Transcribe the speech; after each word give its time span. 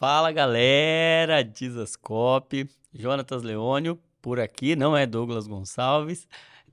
Fala 0.00 0.32
galera, 0.32 1.44
Dizascope, 1.44 2.66
Jonatas 2.90 3.42
Leônio 3.42 4.00
por 4.22 4.40
aqui, 4.40 4.74
não 4.74 4.96
é 4.96 5.06
Douglas 5.06 5.46
Gonçalves, 5.46 6.26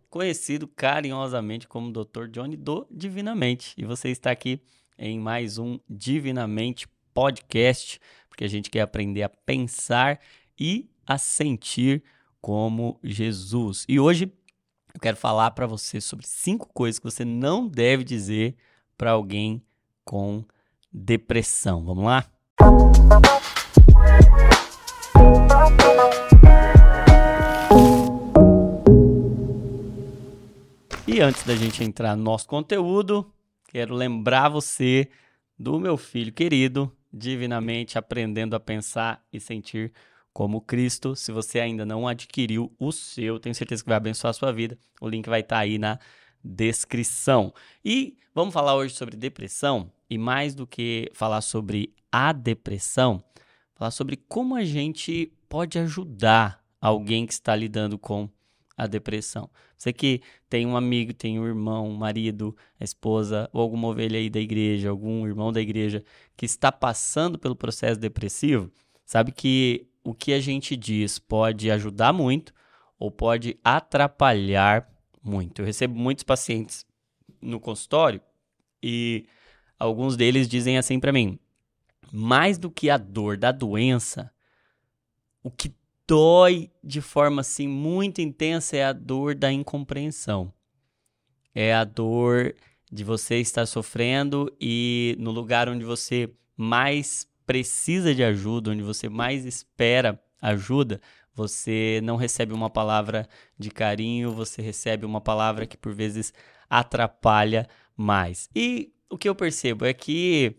conhecido 0.09 0.65
carinhosamente 0.65 1.68
como 1.68 1.92
Dr. 1.92 2.28
Johnny 2.32 2.55
do 2.55 2.88
Divinamente. 2.90 3.74
E 3.78 3.84
você 3.84 4.08
está 4.12 4.32
aqui 4.32 4.62
em 4.98 5.20
mais 5.20 5.58
um 5.58 5.78
Divinamente 5.90 6.88
Podcast, 7.13 8.00
porque 8.29 8.46
a 8.46 8.48
gente 8.48 8.70
quer 8.70 8.79
aprender 8.79 9.23
a 9.23 9.30
pensar 9.30 10.21
e 10.57 10.89
a 11.05 11.18
sentir 11.18 12.02
como 12.39 12.98
Jesus. 13.04 13.84
E 13.89 14.00
hoje 14.00 14.32
eu 14.94 15.02
quero 15.02 15.18
falar 15.18 15.52
para 15.52 15.68
você 15.68 16.00
sobre 16.00 16.25
cinco 16.25 16.70
coisas 16.73 16.98
que 16.98 17.04
você 17.04 17.25
não 17.25 17.68
deve 17.68 18.05
dizer 18.05 18.55
para 18.98 19.12
alguém 19.12 19.62
com 20.05 20.46
depressão. 20.94 21.84
Vamos 21.84 22.05
lá? 22.05 22.25
E 31.18 31.21
antes 31.21 31.43
da 31.43 31.56
gente 31.56 31.84
entrar 31.84 32.16
no 32.16 32.22
nosso 32.23 32.48
conteúdo, 32.48 33.34
quero 33.70 33.95
lembrar 33.95 34.50
você 34.50 35.09
do 35.58 35.80
meu 35.80 35.98
filho 35.98 36.31
querido, 36.31 36.95
divinamente 37.12 37.98
aprendendo 37.98 38.56
a 38.56 38.59
pensar 38.59 39.26
e 39.34 39.39
sentir 39.39 39.92
como 40.31 40.62
Cristo. 40.62 41.16
Se 41.16 41.31
você 41.31 41.59
ainda 41.59 41.86
não 41.86 42.08
adquiriu 42.08 42.72
o 42.80 42.92
seu, 42.92 43.39
tenho 43.39 43.56
certeza 43.56 43.81
que 43.81 43.89
vai 43.89 43.98
abençoar 43.98 44.30
a 44.30 44.34
sua 44.34 44.52
vida. 44.52 44.78
O 45.02 45.09
link 45.09 45.28
vai 45.28 45.39
estar 45.39 45.56
tá 45.56 45.62
aí 45.62 45.80
na 45.80 45.98
descrição. 46.44 47.52
E 47.84 48.17
vamos 48.36 48.53
falar 48.53 48.76
hoje 48.76 48.94
sobre 48.94 49.17
depressão 49.17 49.92
e 50.08 50.17
mais 50.17 50.53
do 50.53 50.67
que 50.67 51.09
falar 51.14 51.42
sobre 51.42 51.97
a 52.11 52.31
depressão, 52.31 53.23
falar 53.75 53.92
sobre 53.92 54.17
como 54.17 54.56
a 54.56 54.64
gente 54.64 55.31
pode 55.50 55.78
ajudar 55.80 56.64
alguém 56.80 57.26
que 57.26 57.34
está 57.34 57.56
lidando 57.56 57.98
com 57.98 58.30
a 58.78 58.86
depressão. 58.86 59.50
Você 59.76 59.92
que 59.92 60.22
tem 60.50 60.66
um 60.66 60.78
amigo, 60.78 61.14
tem 61.14 61.40
um 61.40 61.46
irmão, 61.46 61.88
um 61.88 61.96
marido, 61.96 62.56
a 62.80 62.84
esposa 62.84 63.50
ou 63.52 63.62
alguma 63.62 63.88
ovelha 63.88 64.20
aí 64.20 64.30
da 64.30 64.40
igreja, 64.40 64.90
algum 64.90 65.26
irmão 65.28 65.52
da 65.52 65.59
igreja 65.59 66.04
que 66.36 66.46
está 66.46 66.72
passando 66.72 67.40
pelo 67.40 67.56
processo 67.56 68.00
depressivo, 68.00 68.72
sabe 69.03 69.31
que 69.31 69.88
o 70.03 70.14
que 70.14 70.31
a 70.31 70.40
gente 70.40 70.76
diz 70.78 71.18
pode 71.18 71.72
ajudar 71.72 72.14
muito 72.14 72.53
ou 73.00 73.12
pode 73.12 73.59
atrapalhar 73.64 74.88
muito. 75.24 75.62
Eu 75.62 75.66
recebo 75.66 75.98
muitos 75.98 76.24
pacientes 76.24 76.86
no 77.42 77.59
consultório 77.59 78.22
e 78.81 79.26
alguns 79.80 80.16
deles 80.16 80.48
dizem 80.48 80.78
assim 80.78 81.00
para 81.00 81.12
mim: 81.12 81.40
mais 82.11 82.58
do 82.58 82.69
que 82.69 82.89
a 82.89 82.97
dor 82.97 83.38
da 83.38 83.52
doença, 83.52 84.31
o 85.44 85.52
que 85.52 85.73
dói 86.08 86.72
de 86.83 87.02
forma 87.02 87.41
assim 87.41 87.67
muito 87.67 88.22
intensa 88.22 88.77
é 88.77 88.86
a 88.86 88.94
dor 88.94 89.36
da 89.36 89.52
incompreensão. 89.52 90.53
É 91.53 91.73
a 91.73 91.83
dor 91.83 92.55
de 92.91 93.03
você 93.03 93.38
estar 93.38 93.66
sofrendo 93.66 94.53
e 94.59 95.16
no 95.19 95.31
lugar 95.31 95.67
onde 95.67 95.83
você 95.83 96.31
mais 96.55 97.28
precisa 97.45 98.13
de 98.13 98.23
ajuda, 98.23 98.72
onde 98.72 98.83
você 98.83 99.09
mais 99.09 99.45
espera 99.45 100.22
ajuda, 100.41 101.02
você 101.33 102.00
não 102.03 102.16
recebe 102.16 102.53
uma 102.53 102.69
palavra 102.69 103.28
de 103.58 103.69
carinho, 103.69 104.31
você 104.31 104.61
recebe 104.61 105.05
uma 105.05 105.22
palavra 105.22 105.66
que 105.66 105.78
por 105.78 105.94
vezes 105.94 106.33
atrapalha 106.69 107.67
mais. 107.95 108.50
E 108.55 108.91
o 109.09 109.17
que 109.17 109.30
eu 109.30 109.35
percebo 109.35 109.85
é 109.85 109.94
que 109.94 110.55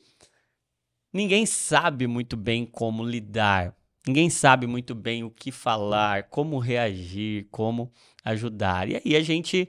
ninguém 1.18 1.44
sabe 1.44 2.06
muito 2.06 2.36
bem 2.36 2.64
como 2.64 3.02
lidar, 3.02 3.74
ninguém 4.06 4.30
sabe 4.30 4.68
muito 4.68 4.94
bem 4.94 5.24
o 5.24 5.30
que 5.30 5.50
falar, 5.50 6.28
como 6.28 6.60
reagir, 6.60 7.48
como 7.50 7.90
ajudar. 8.24 8.88
E 8.88 9.02
aí 9.04 9.16
a 9.16 9.20
gente 9.20 9.68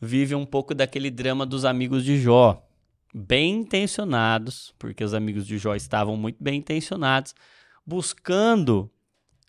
vive 0.00 0.36
um 0.36 0.46
pouco 0.46 0.72
daquele 0.76 1.10
drama 1.10 1.44
dos 1.44 1.64
amigos 1.64 2.04
de 2.04 2.16
Jó 2.20 2.62
bem 3.12 3.56
intencionados, 3.56 4.72
porque 4.78 5.02
os 5.02 5.12
amigos 5.12 5.44
de 5.44 5.58
Jó 5.58 5.74
estavam 5.74 6.16
muito 6.16 6.36
bem 6.40 6.58
intencionados, 6.58 7.34
buscando 7.84 8.88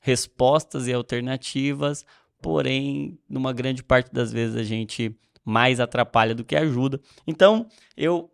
respostas 0.01 0.87
e 0.87 0.93
alternativas, 0.93 2.03
porém, 2.41 3.19
numa 3.29 3.53
grande 3.53 3.83
parte 3.83 4.11
das 4.11 4.31
vezes 4.31 4.55
a 4.55 4.63
gente 4.63 5.15
mais 5.45 5.79
atrapalha 5.79 6.33
do 6.33 6.43
que 6.43 6.55
ajuda. 6.55 6.99
Então, 7.27 7.67
eu 7.95 8.27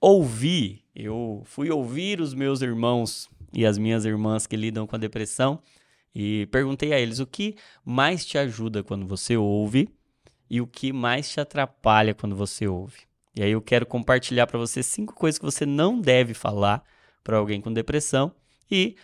ouvi, 0.00 0.84
eu 0.94 1.42
fui 1.44 1.70
ouvir 1.70 2.20
os 2.20 2.34
meus 2.34 2.62
irmãos 2.62 3.28
e 3.52 3.66
as 3.66 3.78
minhas 3.78 4.04
irmãs 4.04 4.46
que 4.46 4.56
lidam 4.56 4.86
com 4.86 4.96
a 4.96 4.98
depressão 4.98 5.60
e 6.14 6.46
perguntei 6.46 6.92
a 6.92 7.00
eles 7.00 7.18
o 7.18 7.26
que 7.26 7.56
mais 7.84 8.24
te 8.24 8.38
ajuda 8.38 8.82
quando 8.82 9.06
você 9.06 9.36
ouve 9.36 9.88
e 10.48 10.60
o 10.60 10.66
que 10.66 10.92
mais 10.92 11.28
te 11.30 11.40
atrapalha 11.40 12.14
quando 12.14 12.34
você 12.34 12.66
ouve. 12.66 13.00
E 13.34 13.42
aí 13.42 13.50
eu 13.50 13.60
quero 13.60 13.86
compartilhar 13.86 14.46
para 14.46 14.58
você 14.58 14.82
cinco 14.82 15.14
coisas 15.14 15.38
que 15.38 15.44
você 15.44 15.66
não 15.66 16.00
deve 16.00 16.34
falar 16.34 16.82
para 17.22 17.36
alguém 17.36 17.60
com 17.60 17.72
depressão 17.72 18.32
e 18.70 18.96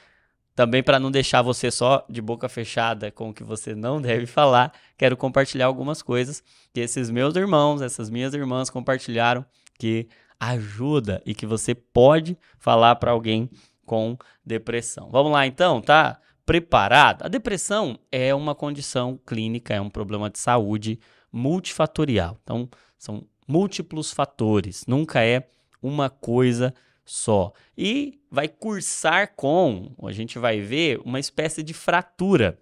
também 0.54 0.82
para 0.82 1.00
não 1.00 1.10
deixar 1.10 1.42
você 1.42 1.70
só 1.70 2.04
de 2.08 2.22
boca 2.22 2.48
fechada 2.48 3.10
com 3.10 3.30
o 3.30 3.34
que 3.34 3.44
você 3.44 3.74
não 3.74 4.00
deve 4.02 4.26
falar, 4.26 4.72
quero 4.96 5.16
compartilhar 5.16 5.66
algumas 5.66 6.02
coisas 6.02 6.42
que 6.72 6.80
esses 6.80 7.10
meus 7.10 7.34
irmãos, 7.36 7.82
essas 7.82 8.08
minhas 8.08 8.34
irmãs 8.34 8.70
compartilharam 8.70 9.44
que 9.78 10.08
ajuda 10.38 11.22
e 11.24 11.34
que 11.34 11.46
você 11.46 11.74
pode 11.74 12.36
falar 12.58 12.96
para 12.96 13.10
alguém 13.10 13.48
com 13.84 14.16
depressão. 14.44 15.08
Vamos 15.10 15.32
lá 15.32 15.46
então, 15.46 15.80
tá? 15.80 16.20
Preparado? 16.44 17.22
A 17.22 17.28
depressão 17.28 17.98
é 18.10 18.34
uma 18.34 18.54
condição 18.54 19.18
clínica, 19.26 19.74
é 19.74 19.80
um 19.80 19.90
problema 19.90 20.28
de 20.28 20.38
saúde 20.38 20.98
multifatorial. 21.32 22.38
Então, 22.42 22.68
são 22.98 23.26
múltiplos 23.46 24.12
fatores, 24.12 24.84
nunca 24.86 25.24
é 25.24 25.48
uma 25.82 26.08
coisa 26.08 26.74
só. 27.04 27.52
E 27.76 28.20
vai 28.30 28.48
cursar 28.48 29.34
com, 29.34 29.94
a 30.02 30.12
gente 30.12 30.38
vai 30.38 30.60
ver, 30.60 31.00
uma 31.04 31.20
espécie 31.20 31.62
de 31.62 31.74
fratura 31.74 32.58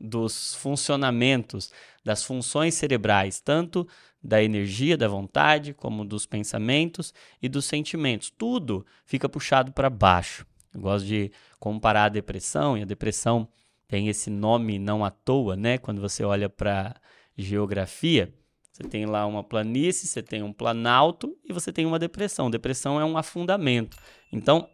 dos 0.00 0.54
funcionamentos, 0.54 1.70
das 2.04 2.22
funções 2.22 2.74
cerebrais, 2.74 3.40
tanto 3.40 3.86
da 4.22 4.42
energia, 4.42 4.96
da 4.96 5.06
vontade, 5.06 5.74
como 5.74 6.04
dos 6.04 6.26
pensamentos 6.26 7.12
e 7.42 7.48
dos 7.48 7.66
sentimentos. 7.66 8.30
Tudo 8.30 8.84
fica 9.04 9.28
puxado 9.28 9.72
para 9.72 9.90
baixo. 9.90 10.46
Eu 10.74 10.80
gosto 10.80 11.06
de 11.06 11.30
comparar 11.58 12.04
a 12.04 12.08
depressão, 12.08 12.76
e 12.76 12.82
a 12.82 12.86
depressão 12.86 13.48
tem 13.86 14.08
esse 14.08 14.30
nome 14.30 14.78
não 14.78 15.04
à 15.04 15.10
toa, 15.10 15.56
né? 15.56 15.78
Quando 15.78 16.00
você 16.00 16.24
olha 16.24 16.48
para 16.48 16.96
geografia, 17.36 18.32
você 18.72 18.82
tem 18.82 19.06
lá 19.06 19.24
uma 19.24 19.44
planície, 19.44 20.08
você 20.08 20.22
tem 20.22 20.42
um 20.42 20.52
planalto 20.52 21.36
e 21.44 21.52
você 21.52 21.72
tem 21.72 21.86
uma 21.86 21.98
depressão. 21.98 22.50
Depressão 22.50 23.00
é 23.00 23.04
um 23.04 23.16
afundamento. 23.16 23.96
Então, 24.32 24.68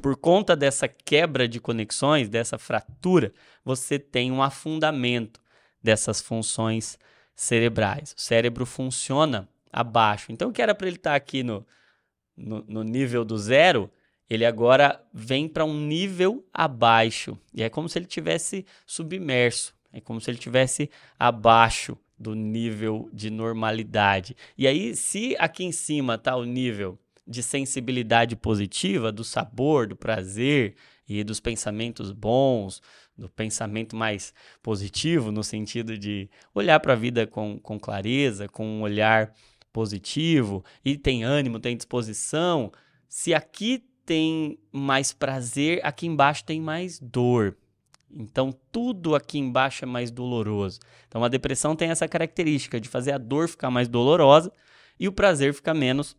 por 0.00 0.16
conta 0.16 0.54
dessa 0.56 0.88
quebra 0.88 1.48
de 1.48 1.60
conexões, 1.60 2.28
dessa 2.28 2.58
fratura, 2.58 3.32
você 3.64 3.98
tem 3.98 4.30
um 4.30 4.42
afundamento 4.42 5.40
dessas 5.82 6.20
funções 6.20 6.98
cerebrais. 7.34 8.14
O 8.16 8.20
cérebro 8.20 8.64
funciona 8.64 9.48
abaixo. 9.72 10.30
Então, 10.30 10.50
o 10.50 10.52
que 10.52 10.62
era 10.62 10.74
para 10.74 10.86
ele 10.86 10.96
estar 10.96 11.10
tá 11.10 11.16
aqui 11.16 11.42
no, 11.42 11.66
no, 12.36 12.64
no 12.66 12.82
nível 12.82 13.24
do 13.24 13.36
zero, 13.36 13.90
ele 14.28 14.44
agora 14.44 15.02
vem 15.12 15.48
para 15.48 15.64
um 15.64 15.78
nível 15.78 16.46
abaixo. 16.52 17.38
E 17.52 17.62
é 17.62 17.68
como 17.68 17.88
se 17.88 17.98
ele 17.98 18.06
tivesse 18.06 18.64
submerso. 18.86 19.74
É 19.92 20.00
como 20.00 20.20
se 20.20 20.30
ele 20.30 20.38
tivesse 20.38 20.90
abaixo 21.18 21.96
do 22.18 22.34
nível 22.34 23.08
de 23.12 23.30
normalidade. 23.30 24.36
E 24.56 24.66
aí, 24.66 24.96
se 24.96 25.36
aqui 25.38 25.64
em 25.64 25.72
cima 25.72 26.14
está 26.14 26.36
o 26.36 26.44
nível 26.44 26.98
de 27.26 27.42
sensibilidade 27.42 28.36
positiva, 28.36 29.10
do 29.10 29.24
sabor, 29.24 29.86
do 29.86 29.96
prazer 29.96 30.74
e 31.08 31.22
dos 31.24 31.40
pensamentos 31.40 32.12
bons, 32.12 32.82
do 33.16 33.28
pensamento 33.28 33.96
mais 33.96 34.34
positivo, 34.62 35.30
no 35.30 35.42
sentido 35.42 35.96
de 35.96 36.28
olhar 36.54 36.80
para 36.80 36.92
a 36.92 36.96
vida 36.96 37.26
com, 37.26 37.58
com 37.58 37.78
clareza, 37.78 38.48
com 38.48 38.66
um 38.66 38.82
olhar 38.82 39.32
positivo, 39.72 40.64
e 40.84 40.96
tem 40.96 41.24
ânimo, 41.24 41.58
tem 41.58 41.76
disposição. 41.76 42.72
Se 43.08 43.34
aqui 43.34 43.84
tem 44.04 44.58
mais 44.70 45.12
prazer, 45.12 45.80
aqui 45.84 46.06
embaixo 46.06 46.44
tem 46.44 46.60
mais 46.60 46.98
dor. 47.00 47.56
Então, 48.10 48.54
tudo 48.70 49.14
aqui 49.14 49.38
embaixo 49.38 49.84
é 49.84 49.88
mais 49.88 50.10
doloroso. 50.10 50.78
Então, 51.08 51.24
a 51.24 51.28
depressão 51.28 51.74
tem 51.74 51.90
essa 51.90 52.06
característica 52.06 52.80
de 52.80 52.88
fazer 52.88 53.12
a 53.12 53.18
dor 53.18 53.48
ficar 53.48 53.70
mais 53.70 53.88
dolorosa 53.88 54.52
e 54.98 55.08
o 55.08 55.12
prazer 55.12 55.52
ficar 55.52 55.74
menos 55.74 56.16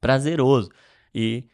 prazeroso. 0.00 0.70
E 1.14 1.44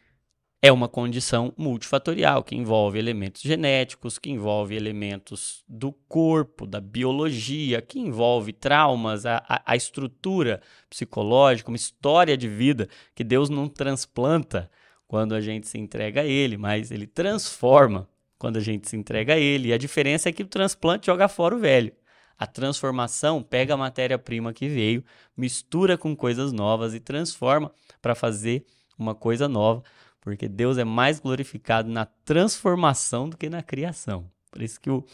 é 0.61 0.71
uma 0.71 0.87
condição 0.87 1.53
multifatorial 1.55 2.43
que 2.43 2.55
envolve 2.55 2.97
elementos 2.97 3.41
genéticos, 3.41 4.17
que 4.17 4.31
envolve 4.31 4.75
elementos 4.75 5.63
do 5.67 5.91
corpo, 5.91 6.65
da 6.65 6.81
biologia, 6.81 7.81
que 7.81 7.99
envolve 7.99 8.51
traumas, 8.51 9.25
a, 9.25 9.43
a, 9.65 9.75
estrutura 9.75 10.61
psicológica, 10.89 11.69
uma 11.69 11.77
história 11.77 12.35
de 12.35 12.47
vida 12.47 12.89
que 13.13 13.23
Deus 13.23 13.49
não 13.49 13.67
transplanta 13.67 14.69
quando 15.07 15.35
a 15.35 15.41
gente 15.41 15.67
se 15.67 15.77
entrega 15.77 16.21
a 16.21 16.25
ele, 16.25 16.57
mas 16.57 16.91
ele 16.91 17.05
transforma 17.05 18.09
quando 18.37 18.57
a 18.57 18.61
gente 18.61 18.89
se 18.89 18.97
entrega 18.97 19.33
a 19.33 19.37
ele. 19.37 19.69
E 19.69 19.73
a 19.73 19.77
diferença 19.77 20.29
é 20.29 20.31
que 20.31 20.43
o 20.43 20.47
transplante 20.47 21.05
joga 21.05 21.27
fora 21.27 21.55
o 21.55 21.59
velho. 21.59 21.93
A 22.37 22.45
transformação 22.45 23.41
pega 23.41 23.73
a 23.73 23.77
matéria-prima 23.77 24.53
que 24.53 24.69
veio, 24.69 25.03
mistura 25.35 25.97
com 25.97 26.15
coisas 26.15 26.51
novas 26.51 26.93
e 26.93 26.99
transforma 26.99 27.71
para 28.01 28.13
fazer 28.13 28.65
uma 28.97 29.15
coisa 29.15 29.47
nova, 29.47 29.83
porque 30.21 30.47
Deus 30.47 30.77
é 30.77 30.83
mais 30.83 31.19
glorificado 31.19 31.89
na 31.89 32.05
transformação 32.05 33.29
do 33.29 33.37
que 33.37 33.49
na 33.49 33.63
criação. 33.63 34.29
Por 34.51 34.61
isso 34.61 34.79
que 34.79 34.89
o 34.89 35.05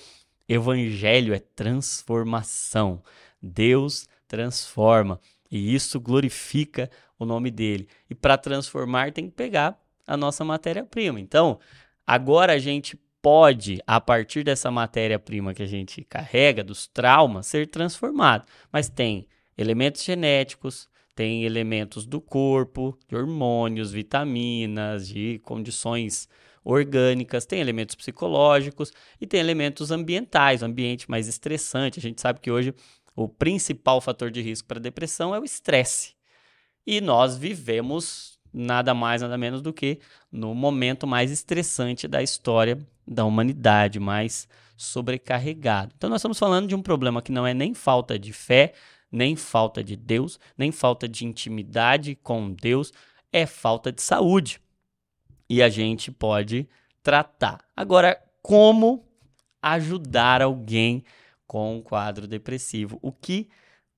evangelho 0.48 1.34
é 1.34 1.40
transformação. 1.40 3.02
Deus 3.42 4.08
transforma 4.28 5.20
e 5.50 5.74
isso 5.74 6.00
glorifica 6.00 6.90
o 7.18 7.26
nome 7.26 7.52
dele. 7.52 7.88
E 8.10 8.16
para 8.16 8.38
transformar 8.38 9.12
tem 9.12 9.26
que 9.26 9.36
pegar 9.36 9.80
a 10.06 10.18
nossa 10.18 10.44
matéria-prima. 10.44 11.20
Então, 11.20 11.60
agora 12.06 12.54
a 12.54 12.58
gente 12.58 12.98
pode, 13.24 13.80
a 13.88 14.02
partir 14.02 14.44
dessa 14.44 14.70
matéria-prima 14.70 15.54
que 15.54 15.64
a 15.64 15.66
gente 15.66 16.04
carrega, 16.04 16.62
dos 16.62 16.88
traumas, 16.88 17.48
ser 17.48 17.68
transformado. 17.68 18.46
Mas 18.70 18.90
tem 18.90 19.26
elementos 19.58 20.04
genéticos, 20.04 20.90
tem 21.16 21.46
elementos 21.46 22.06
do 22.06 22.20
corpo, 22.20 23.00
de 23.08 23.16
hormônios, 23.16 23.94
vitaminas, 23.94 25.08
de 25.08 25.40
condições 25.40 26.28
orgânicas, 26.66 27.46
tem 27.46 27.62
elementos 27.62 27.96
psicológicos 27.96 28.92
e 29.22 29.26
tem 29.26 29.40
elementos 29.40 29.90
ambientais, 29.90 30.62
ambiente 30.62 31.10
mais 31.10 31.30
estressante. 31.30 32.00
A 32.00 32.02
gente 32.02 32.20
sabe 32.20 32.42
que 32.42 32.52
hoje 32.52 32.74
o 33.16 33.30
principal 33.30 34.02
fator 34.02 34.32
de 34.32 34.42
risco 34.42 34.68
para 34.68 34.82
depressão 34.82 35.34
é 35.34 35.40
o 35.40 35.46
estresse. 35.46 36.14
E 36.86 37.00
nós 37.00 37.38
vivemos 37.38 38.38
nada 38.52 38.94
mais, 38.94 39.22
nada 39.22 39.38
menos 39.38 39.62
do 39.62 39.72
que 39.72 40.00
no 40.30 40.54
momento 40.54 41.08
mais 41.08 41.32
estressante 41.32 42.06
da 42.06 42.22
história 42.22 42.78
da 43.08 43.26
humanidade, 43.26 44.00
mais 44.00 44.48
sobrecarregado. 44.76 45.94
Então, 45.98 46.10
nós 46.10 46.20
estamos 46.20 46.40
falando 46.40 46.68
de 46.68 46.76
um 46.76 46.82
problema 46.82 47.22
que 47.22 47.32
não 47.32 47.46
é 47.46 47.54
nem 47.54 47.74
falta 47.74 48.18
de 48.18 48.34
fé, 48.34 48.74
nem 49.12 49.36
falta 49.36 49.84
de 49.84 49.96
Deus, 49.96 50.40
nem 50.58 50.72
falta 50.72 51.08
de 51.08 51.26
intimidade 51.26 52.16
com 52.16 52.52
Deus, 52.52 52.92
é 53.32 53.46
falta 53.46 53.92
de 53.92 54.02
saúde. 54.02 54.60
E 55.50 55.62
a 55.62 55.70
gente 55.70 56.12
pode 56.12 56.68
tratar. 57.02 57.64
Agora, 57.76 58.20
como 58.42 59.06
ajudar 59.62 60.42
alguém 60.42 61.04
com 61.46 61.78
um 61.78 61.82
quadro 61.82 62.28
depressivo? 62.28 62.98
O 63.02 63.12
que 63.12 63.50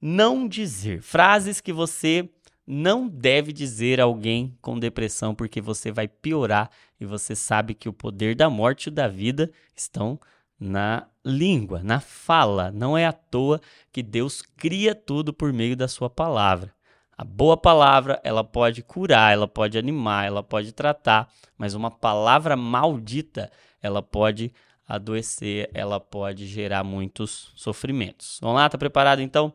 não 0.02 0.48
dizer? 0.48 1.02
Frases 1.02 1.62
que 1.62 1.72
você 1.72 2.30
não 2.66 3.08
deve 3.08 3.54
dizer 3.54 4.02
a 4.02 4.06
alguém 4.06 4.58
com 4.62 4.80
depressão, 4.80 5.36
porque 5.36 5.62
você 5.62 5.92
vai 5.92 6.08
piorar 6.08 6.70
e 7.00 7.06
você 7.06 7.36
sabe 7.36 7.74
que 7.74 7.88
o 7.88 7.94
poder 7.94 8.36
da 8.36 8.50
morte 8.50 8.88
e 8.88 8.92
da 8.92 9.08
vida 9.08 9.52
estão 9.76 10.20
na 10.60 11.08
língua, 11.24 11.82
na 11.84 12.00
fala. 12.00 12.72
Não 12.72 12.98
é 12.98 13.06
à 13.06 13.14
toa 13.14 13.62
que 13.92 14.02
Deus 14.02 14.42
cria 14.42 14.96
tudo 14.96 15.34
por 15.34 15.54
meio 15.54 15.76
da 15.76 15.88
sua 15.88 16.10
palavra. 16.10 16.74
A 17.18 17.24
boa 17.24 17.56
palavra, 17.56 18.20
ela 18.24 18.44
pode 18.44 18.84
curar, 18.84 19.32
ela 19.32 19.48
pode 19.48 19.78
animar, 19.78 20.26
ela 20.26 20.44
pode 20.44 20.74
tratar, 20.74 21.32
mas 21.58 21.74
uma 21.74 21.90
palavra 21.90 22.58
maldita, 22.58 23.50
ela 23.82 24.02
pode 24.02 24.52
adoecer, 24.88 25.70
ela 25.74 26.00
pode 26.00 26.46
gerar 26.46 26.84
muitos 26.84 27.52
sofrimentos. 27.56 28.38
Vamos 28.42 28.58
lá, 28.58 28.68
tá 28.68 28.78
preparado 28.78 29.22
então? 29.22 29.54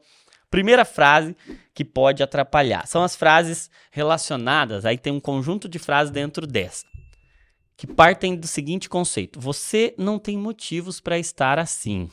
Primeira 0.50 0.84
frase 0.84 1.36
que 1.72 1.84
pode 1.84 2.22
atrapalhar. 2.22 2.86
São 2.86 3.04
as 3.04 3.14
frases 3.14 3.70
relacionadas, 3.90 4.84
aí 4.84 4.98
tem 4.98 5.12
um 5.12 5.20
conjunto 5.20 5.68
de 5.68 5.78
frases 5.78 6.10
dentro 6.10 6.44
dessa, 6.46 6.84
que 7.76 7.86
partem 7.86 8.36
do 8.36 8.48
seguinte 8.48 8.88
conceito: 8.88 9.38
você 9.38 9.94
não 9.96 10.18
tem 10.18 10.36
motivos 10.36 11.00
para 11.00 11.18
estar 11.18 11.58
assim. 11.58 12.10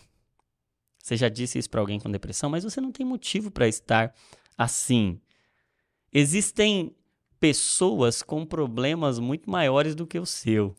Você 1.04 1.18
já 1.18 1.30
disse 1.30 1.58
isso 1.58 1.70
para 1.70 1.82
alguém 1.82 2.00
com 2.00 2.12
depressão, 2.12 2.50
mas 2.50 2.64
você 2.64 2.80
não 2.80 2.92
tem 2.92 3.06
motivo 3.06 3.50
para 3.50 3.68
estar 3.68 4.14
assim. 4.58 5.20
Existem 6.14 6.96
pessoas 7.40 8.22
com 8.22 8.46
problemas 8.46 9.18
muito 9.18 9.50
maiores 9.50 9.96
do 9.96 10.06
que 10.06 10.20
o 10.20 10.26
seu. 10.26 10.76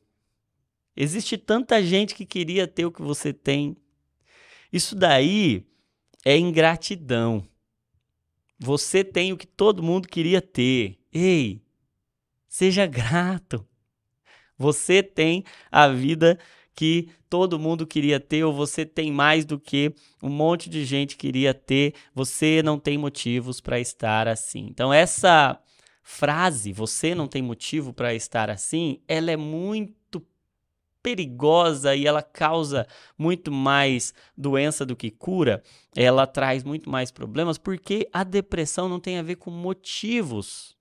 Existe 0.95 1.39
tanta 1.39 1.83
gente 1.83 2.15
que 2.15 2.27
queria 2.27 2.69
ter 2.69 2.85
o 2.85 2.93
que 2.93 3.01
você 3.01 3.33
tem. 3.33 3.77
Isso 4.73 4.95
daí 4.95 5.67
é 6.25 6.37
ingratidão. 6.37 7.47
Você 8.59 9.05
tem 9.05 9.33
o 9.33 9.37
que 9.37 9.47
todo 9.47 9.83
mundo 9.83 10.09
queria 10.09 10.43
ter. 10.43 10.99
Ei, 11.13 11.63
seja 12.49 12.87
grato. 12.87 13.67
Você 14.57 15.03
tem 15.03 15.45
a 15.71 15.89
vida 15.89 16.39
que 16.75 17.09
todo 17.29 17.59
mundo 17.59 17.87
queria 17.87 18.19
ter, 18.19 18.45
ou 18.45 18.53
você 18.53 18.85
tem 18.85 19.13
mais 19.13 19.45
do 19.45 19.59
que 19.59 19.95
um 20.23 20.29
monte 20.29 20.69
de 20.69 20.85
gente 20.85 21.17
queria 21.17 21.55
ter. 21.55 21.95
Você 22.15 22.63
não 22.63 22.79
tem 22.79 22.97
motivos 22.97 23.61
para 23.61 23.79
estar 23.79 24.27
assim. 24.27 24.67
Então, 24.69 24.93
essa 24.93 25.61
frase, 26.03 26.73
você 26.73 27.15
não 27.15 27.29
tem 27.29 27.43
motivo 27.43 27.93
para 27.93 28.15
estar 28.15 28.49
assim, 28.49 29.01
ela 29.07 29.31
é 29.31 29.37
muito 29.37 29.98
perigosa 31.03 31.95
e 31.95 32.07
ela 32.07 32.23
causa 32.23 32.87
muito 33.17 33.51
mais 33.51 34.13
doença 34.37 34.85
do 34.85 34.97
que 34.97 35.11
cura, 35.11 35.63
ela 35.95 36.27
traz 36.27 36.65
muito 36.65 36.91
mais 36.91 37.11
problemas, 37.11 37.59
porque 37.59 38.09
a 38.13 38.25
depressão 38.25 38.89
não 38.89 39.01
tem 39.01 39.19
a 39.19 39.23
ver 39.23 39.37
com 39.37 39.51
motivos. 39.51 40.77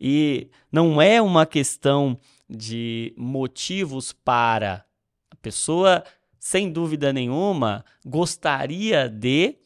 E 0.00 0.48
não 0.70 1.02
é 1.02 1.20
uma 1.20 1.44
questão 1.44 2.18
de 2.48 3.12
motivos 3.16 4.12
para. 4.12 4.84
A 5.30 5.36
pessoa, 5.36 6.04
sem 6.38 6.70
dúvida 6.70 7.12
nenhuma, 7.12 7.84
gostaria 8.04 9.08
de 9.08 9.56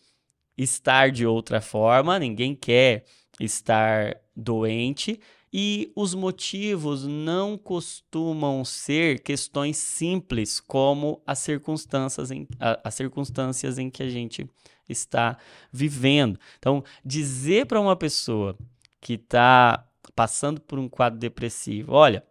estar 0.56 1.10
de 1.10 1.26
outra 1.26 1.60
forma, 1.60 2.18
ninguém 2.18 2.54
quer 2.54 3.04
estar 3.38 4.16
doente, 4.34 5.20
e 5.52 5.92
os 5.94 6.14
motivos 6.14 7.04
não 7.04 7.58
costumam 7.58 8.64
ser 8.64 9.20
questões 9.20 9.76
simples, 9.76 10.58
como 10.60 11.20
as 11.26 11.40
circunstâncias 11.40 12.30
em, 12.30 12.46
a, 12.58 12.80
as 12.82 12.94
circunstâncias 12.94 13.78
em 13.78 13.90
que 13.90 14.02
a 14.02 14.08
gente 14.08 14.48
está 14.88 15.36
vivendo. 15.70 16.38
Então, 16.58 16.82
dizer 17.04 17.66
para 17.66 17.80
uma 17.80 17.96
pessoa 17.96 18.56
que 19.00 19.14
está 19.14 19.86
passando 20.14 20.60
por 20.60 20.78
um 20.78 20.88
quadro 20.88 21.18
depressivo, 21.18 21.92
olha, 21.92 22.24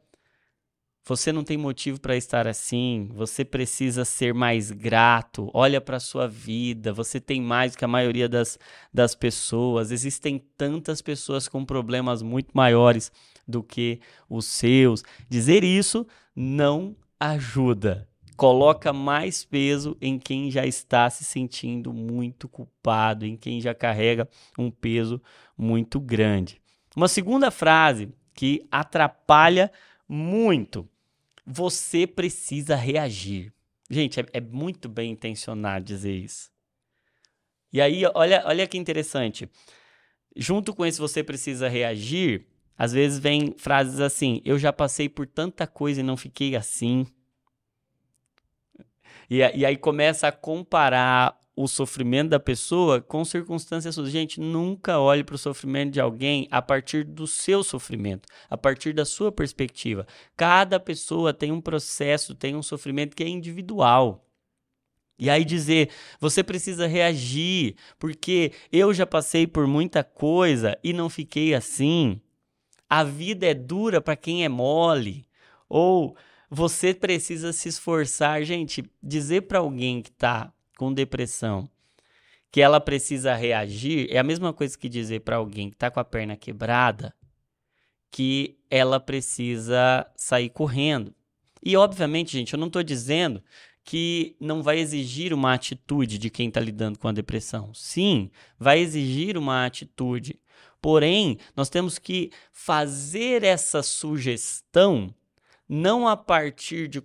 você 1.12 1.34
não 1.34 1.44
tem 1.44 1.58
motivo 1.58 2.00
para 2.00 2.16
estar 2.16 2.48
assim, 2.48 3.10
você 3.14 3.44
precisa 3.44 4.06
ser 4.06 4.34
mais 4.34 4.72
grato. 4.72 5.52
Olha 5.54 5.82
para 5.82 5.98
a 5.98 6.00
sua 6.00 6.26
vida, 6.26 6.94
você 6.94 7.20
tem 7.20 7.42
mais 7.42 7.76
que 7.76 7.84
a 7.84 7.88
maioria 7.88 8.30
das, 8.30 8.58
das 8.94 9.14
pessoas. 9.14 9.92
Existem 9.92 10.42
tantas 10.56 11.02
pessoas 11.02 11.50
com 11.50 11.66
problemas 11.66 12.22
muito 12.22 12.52
maiores 12.54 13.12
do 13.46 13.62
que 13.62 14.00
os 14.30 14.46
seus. 14.46 15.04
Dizer 15.28 15.66
isso 15.66 16.08
não 16.34 16.96
ajuda. 17.20 18.08
Coloca 18.38 18.94
mais 18.94 19.44
peso 19.44 19.98
em 20.00 20.18
quem 20.18 20.50
já 20.50 20.66
está 20.66 21.10
se 21.10 21.26
sentindo 21.26 21.92
muito 21.92 22.48
culpado, 22.48 23.26
em 23.26 23.36
quem 23.36 23.60
já 23.60 23.76
carrega 23.76 24.30
um 24.58 24.72
peso 24.72 25.22
muito 25.58 26.00
grande. 26.00 26.62
Uma 26.96 27.10
segunda 27.10 27.52
frase 27.52 28.14
que 28.34 28.66
atrapalha 28.72 29.70
muito 30.08 30.88
você 31.52 32.08
precisa 32.08 32.76
reagir. 32.76 33.54
Gente, 33.90 34.20
é, 34.20 34.26
é 34.34 34.42
muito 34.42 34.88
bem 34.88 35.12
intencionado 35.12 35.84
dizer 35.84 36.14
isso. 36.14 36.50
E 37.74 37.82
aí, 37.82 38.04
olha, 38.14 38.44
olha 38.46 38.68
que 38.68 38.78
interessante. 38.78 39.50
Junto 40.36 40.74
com 40.74 40.86
esse 40.86 41.00
você 41.00 41.24
precisa 41.24 41.68
reagir, 41.68 42.48
às 42.78 42.94
vezes 42.94 43.20
vem 43.20 43.54
frases 43.58 44.00
assim: 44.00 44.42
eu 44.46 44.58
já 44.58 44.72
passei 44.72 45.10
por 45.10 45.28
tanta 45.28 45.68
coisa 45.68 46.00
e 46.00 46.04
não 46.04 46.16
fiquei 46.16 46.56
assim. 46.56 47.06
E, 49.30 49.38
e 49.38 49.66
aí 49.66 49.76
começa 49.76 50.28
a 50.28 50.32
comparar 50.32 51.38
o 51.64 51.68
sofrimento 51.68 52.30
da 52.30 52.40
pessoa 52.40 53.02
com 53.02 53.24
circunstâncias 53.24 53.96
suas. 53.96 54.10
Gente, 54.10 54.40
nunca 54.40 55.00
olhe 55.00 55.24
para 55.24 55.36
o 55.36 55.38
sofrimento 55.38 55.92
de 55.92 56.00
alguém 56.00 56.48
a 56.50 56.62
partir 56.62 57.04
do 57.04 57.28
seu 57.28 57.64
sofrimento, 57.64 58.28
a 58.50 58.58
partir 58.58 58.94
da 58.94 59.06
sua 59.06 59.32
perspectiva. 59.32 60.06
Cada 60.36 60.80
pessoa 60.80 61.34
tem 61.34 61.52
um 61.52 61.62
processo, 61.62 62.34
tem 62.34 62.56
um 62.56 62.64
sofrimento 62.64 63.16
que 63.16 63.24
é 63.24 63.28
individual. 63.28 64.26
E 65.20 65.30
aí 65.30 65.46
dizer, 65.46 65.90
você 66.20 66.44
precisa 66.44 66.88
reagir, 66.88 67.76
porque 68.00 68.52
eu 68.72 68.92
já 68.92 69.06
passei 69.06 69.46
por 69.46 69.68
muita 69.68 70.04
coisa 70.04 70.76
e 70.84 70.94
não 70.94 71.10
fiquei 71.10 71.54
assim. 71.54 72.20
A 72.90 73.04
vida 73.04 73.46
é 73.46 73.54
dura 73.54 74.02
para 74.02 74.16
quem 74.16 74.44
é 74.44 74.50
mole. 74.50 75.28
Ou 75.70 76.18
você 76.50 76.94
precisa 76.94 77.54
se 77.54 77.70
esforçar, 77.70 78.44
gente, 78.44 78.84
dizer 79.02 79.42
para 79.44 79.60
alguém 79.60 80.02
que 80.02 80.10
está 80.10 80.52
com 80.82 80.92
depressão 80.92 81.70
que 82.52 82.60
ela 82.60 82.82
precisa 82.82 83.36
reagir 83.36 84.08
é 84.10 84.18
a 84.18 84.24
mesma 84.24 84.52
coisa 84.52 84.76
que 84.76 84.90
dizer 84.90 85.20
para 85.20 85.36
alguém 85.36 85.70
que 85.70 85.76
está 85.76 85.92
com 85.92 86.00
a 86.00 86.04
perna 86.04 86.36
quebrada 86.36 87.14
que 88.10 88.58
ela 88.68 89.00
precisa 89.00 90.04
sair 90.16 90.50
correndo. 90.50 91.14
E, 91.64 91.78
obviamente, 91.78 92.32
gente, 92.32 92.54
eu 92.56 92.60
não 92.60 92.66
estou 92.66 92.82
dizendo 92.82 93.44
que 93.84 94.36
não 94.40 94.64
vai 94.64 94.80
exigir 94.80 95.34
uma 95.36 95.54
atitude 95.54 96.18
de 96.18 96.32
quem 96.32 96.48
está 96.48 96.60
lidando 96.60 96.98
com 96.98 97.08
a 97.08 97.12
depressão. 97.12 97.72
Sim, 97.76 98.32
vai 98.58 98.80
exigir 98.80 99.38
uma 99.38 99.68
atitude. 99.68 100.40
Porém, 100.82 101.38
nós 101.56 101.70
temos 101.70 102.00
que 102.00 102.32
fazer 102.52 103.44
essa 103.44 103.84
sugestão 103.84 105.14
não 105.70 106.08
a 106.08 106.18
partir 106.18 106.88
de 106.88 107.00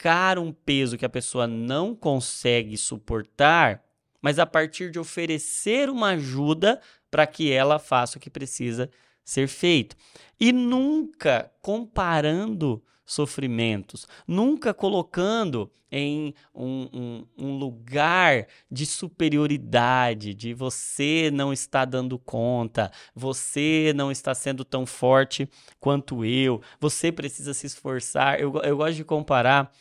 colocar 0.00 0.38
um 0.38 0.50
peso 0.50 0.96
que 0.96 1.04
a 1.04 1.10
pessoa 1.10 1.46
não 1.46 1.94
consegue 1.94 2.76
suportar, 2.78 3.84
mas 4.22 4.38
a 4.38 4.46
partir 4.46 4.90
de 4.90 4.98
oferecer 4.98 5.90
uma 5.90 6.10
ajuda 6.10 6.80
para 7.10 7.26
que 7.26 7.52
ela 7.52 7.78
faça 7.78 8.16
o 8.16 8.20
que 8.20 8.30
precisa 8.30 8.90
ser 9.22 9.46
feito. 9.46 9.94
E 10.38 10.52
nunca 10.52 11.52
comparando 11.60 12.82
sofrimentos, 13.04 14.06
nunca 14.26 14.72
colocando 14.72 15.70
em 15.92 16.32
um, 16.54 16.88
um, 16.92 17.26
um, 17.36 17.58
lugar 17.58 18.46
de 18.70 18.86
superioridade, 18.86 20.32
de 20.32 20.54
você 20.54 21.30
não 21.32 21.52
está 21.52 21.84
dando 21.84 22.16
conta, 22.18 22.92
você 23.14 23.92
não 23.96 24.10
está 24.10 24.32
sendo 24.32 24.64
tão 24.64 24.86
forte 24.86 25.48
quanto 25.80 26.24
eu, 26.24 26.62
você 26.78 27.10
precisa 27.10 27.52
se 27.52 27.66
esforçar. 27.66 28.38
Eu, 28.38 28.54
eu 28.62 28.76
gosto 28.76 28.94
de 28.94 29.04
comparar 29.04 29.72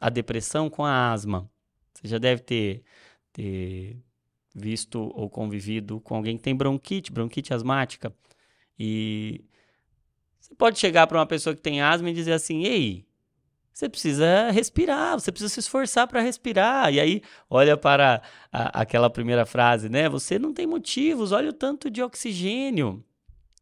a 0.00 0.08
depressão 0.08 0.68
com 0.68 0.84
a 0.84 1.12
asma. 1.12 1.50
Você 1.94 2.08
já 2.08 2.18
deve 2.18 2.42
ter, 2.42 2.82
ter 3.32 3.96
visto 4.54 5.10
ou 5.14 5.28
convivido 5.28 6.00
com 6.00 6.16
alguém 6.16 6.36
que 6.36 6.42
tem 6.42 6.54
bronquite, 6.54 7.12
bronquite 7.12 7.52
asmática. 7.52 8.14
E 8.78 9.44
você 10.38 10.54
pode 10.54 10.78
chegar 10.78 11.06
para 11.06 11.18
uma 11.18 11.26
pessoa 11.26 11.54
que 11.54 11.62
tem 11.62 11.80
asma 11.80 12.10
e 12.10 12.14
dizer 12.14 12.32
assim: 12.32 12.64
ei, 12.64 13.06
você 13.72 13.88
precisa 13.88 14.50
respirar, 14.50 15.18
você 15.18 15.30
precisa 15.30 15.52
se 15.52 15.60
esforçar 15.60 16.06
para 16.06 16.20
respirar. 16.20 16.92
E 16.92 17.00
aí, 17.00 17.22
olha 17.48 17.76
para 17.76 18.22
a, 18.52 18.80
aquela 18.80 19.10
primeira 19.10 19.44
frase, 19.44 19.88
né? 19.88 20.08
Você 20.08 20.38
não 20.38 20.54
tem 20.54 20.66
motivos, 20.66 21.32
olha 21.32 21.50
o 21.50 21.52
tanto 21.52 21.90
de 21.90 22.02
oxigênio 22.02 23.04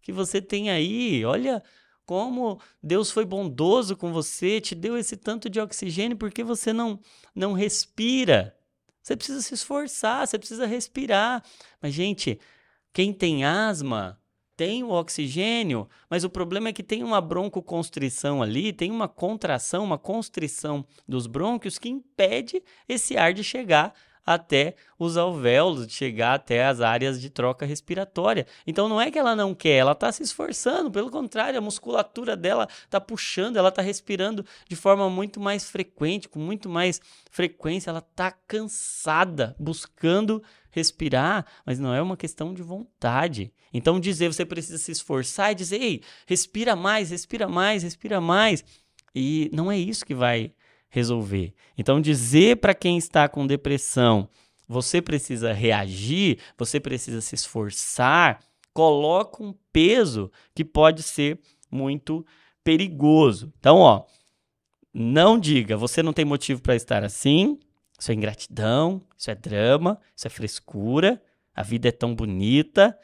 que 0.00 0.12
você 0.12 0.40
tem 0.40 0.70
aí, 0.70 1.24
olha 1.24 1.62
como 2.06 2.60
Deus 2.82 3.10
foi 3.10 3.24
bondoso 3.24 3.96
com 3.96 4.12
você, 4.12 4.60
te 4.60 4.74
deu 4.74 4.96
esse 4.96 5.16
tanto 5.16 5.48
de 5.48 5.60
oxigênio 5.60 6.16
porque 6.16 6.44
você 6.44 6.72
não 6.72 7.00
não 7.34 7.52
respira. 7.52 8.56
Você 9.02 9.16
precisa 9.16 9.42
se 9.42 9.54
esforçar, 9.54 10.26
você 10.26 10.38
precisa 10.38 10.66
respirar. 10.66 11.42
Mas 11.80 11.92
gente, 11.92 12.38
quem 12.92 13.12
tem 13.12 13.44
asma 13.44 14.18
tem 14.56 14.84
o 14.84 14.90
oxigênio, 14.90 15.88
mas 16.08 16.22
o 16.24 16.30
problema 16.30 16.68
é 16.68 16.72
que 16.72 16.82
tem 16.82 17.02
uma 17.02 17.20
broncoconstrição 17.20 18.40
ali, 18.42 18.72
tem 18.72 18.90
uma 18.90 19.08
contração, 19.08 19.82
uma 19.82 19.98
constrição 19.98 20.86
dos 21.08 21.26
brônquios 21.26 21.78
que 21.78 21.88
impede 21.88 22.62
esse 22.88 23.16
ar 23.16 23.34
de 23.34 23.42
chegar 23.42 23.92
até 24.24 24.74
os 24.98 25.16
alvéolos, 25.16 25.86
de 25.86 25.92
chegar 25.92 26.34
até 26.34 26.64
as 26.64 26.80
áreas 26.80 27.20
de 27.20 27.28
troca 27.28 27.66
respiratória. 27.66 28.46
Então 28.66 28.88
não 28.88 29.00
é 29.00 29.10
que 29.10 29.18
ela 29.18 29.36
não 29.36 29.54
quer, 29.54 29.76
ela 29.76 29.92
está 29.92 30.10
se 30.10 30.22
esforçando, 30.22 30.90
pelo 30.90 31.10
contrário, 31.10 31.58
a 31.58 31.62
musculatura 31.62 32.36
dela 32.36 32.68
está 32.84 33.00
puxando, 33.00 33.56
ela 33.56 33.68
está 33.68 33.82
respirando 33.82 34.44
de 34.68 34.76
forma 34.76 35.10
muito 35.10 35.40
mais 35.40 35.68
frequente, 35.68 36.28
com 36.28 36.38
muito 36.38 36.68
mais 36.68 37.00
frequência, 37.30 37.90
ela 37.90 37.98
está 37.98 38.30
cansada, 38.30 39.54
buscando 39.58 40.42
respirar, 40.70 41.46
mas 41.64 41.78
não 41.78 41.94
é 41.94 42.02
uma 42.02 42.16
questão 42.16 42.52
de 42.52 42.62
vontade. 42.62 43.52
Então 43.72 44.00
dizer 44.00 44.32
você 44.32 44.44
precisa 44.44 44.78
se 44.78 44.90
esforçar 44.90 45.52
e 45.52 45.54
dizer, 45.54 45.80
ei, 45.80 46.02
respira 46.26 46.74
mais, 46.74 47.10
respira 47.10 47.48
mais, 47.48 47.82
respira 47.82 48.20
mais. 48.20 48.64
E 49.14 49.48
não 49.52 49.70
é 49.70 49.78
isso 49.78 50.04
que 50.04 50.14
vai 50.14 50.52
resolver. 50.94 51.52
Então, 51.76 52.00
dizer 52.00 52.58
para 52.58 52.72
quem 52.72 52.96
está 52.96 53.28
com 53.28 53.48
depressão, 53.48 54.28
você 54.68 55.02
precisa 55.02 55.52
reagir, 55.52 56.38
você 56.56 56.78
precisa 56.78 57.20
se 57.20 57.34
esforçar, 57.34 58.38
coloca 58.72 59.42
um 59.42 59.52
peso 59.72 60.30
que 60.54 60.64
pode 60.64 61.02
ser 61.02 61.40
muito 61.68 62.24
perigoso. 62.62 63.52
Então, 63.58 63.78
ó, 63.78 64.04
não 64.94 65.36
diga, 65.36 65.76
você 65.76 66.00
não 66.00 66.12
tem 66.12 66.24
motivo 66.24 66.62
para 66.62 66.76
estar 66.76 67.02
assim. 67.02 67.58
Isso 67.98 68.12
é 68.12 68.14
ingratidão, 68.14 69.02
isso 69.18 69.32
é 69.32 69.34
drama, 69.34 70.00
isso 70.14 70.28
é 70.28 70.30
frescura. 70.30 71.20
A 71.52 71.64
vida 71.64 71.88
é 71.88 71.92
tão 71.92 72.14
bonita, 72.14 72.96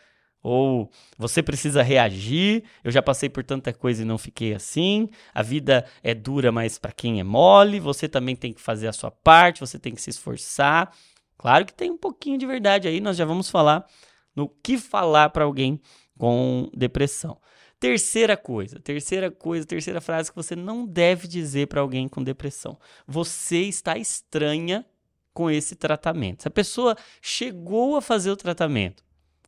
ou 0.43 0.91
você 1.19 1.43
precisa 1.43 1.83
reagir. 1.83 2.65
Eu 2.83 2.91
já 2.91 3.03
passei 3.03 3.29
por 3.29 3.45
tanta 3.45 3.73
coisa 3.73 4.03
e 4.03 4.05
não 4.05 4.19
fiquei 4.19 4.55
assim. 4.55 5.09
A 5.35 5.43
vida 5.43 5.85
é 6.03 6.15
dura, 6.15 6.51
mas 6.51 6.79
para 6.79 6.93
quem 6.93 7.21
é 7.21 7.25
mole, 7.25 7.81
você 7.81 8.09
também 8.09 8.35
tem 8.37 8.53
que 8.53 8.61
fazer 8.61 8.89
a 8.89 8.93
sua 8.93 9.11
parte, 9.11 9.61
você 9.61 9.79
tem 9.79 9.95
que 9.95 10.03
se 10.03 10.11
esforçar. 10.11 10.93
Claro 11.37 11.65
que 11.65 11.75
tem 11.75 11.91
um 11.91 11.99
pouquinho 11.99 12.39
de 12.39 12.47
verdade 12.47 12.87
aí, 12.89 13.01
nós 13.01 13.17
já 13.17 13.25
vamos 13.25 13.49
falar 13.51 13.87
no 14.35 14.49
que 14.49 14.79
falar 14.79 15.31
para 15.31 15.45
alguém 15.45 15.81
com 16.19 16.71
depressão. 16.75 17.39
Terceira 17.79 18.37
coisa, 18.37 18.79
terceira 18.79 19.31
coisa, 19.31 19.67
terceira 19.67 20.03
frase 20.03 20.31
que 20.31 20.37
você 20.37 20.55
não 20.55 20.87
deve 20.87 21.27
dizer 21.27 21.67
para 21.67 21.81
alguém 21.81 22.07
com 22.09 22.23
depressão. 22.23 22.79
Você 23.07 23.61
está 23.61 23.97
estranha 23.97 24.85
com 25.33 25.51
esse 25.51 25.75
tratamento. 25.75 26.43
Se 26.43 26.49
a 26.49 26.51
pessoa 26.51 26.95
chegou 27.23 27.97
a 27.97 28.03
fazer 28.03 28.31
o 28.31 28.37
tratamento, 28.37 29.03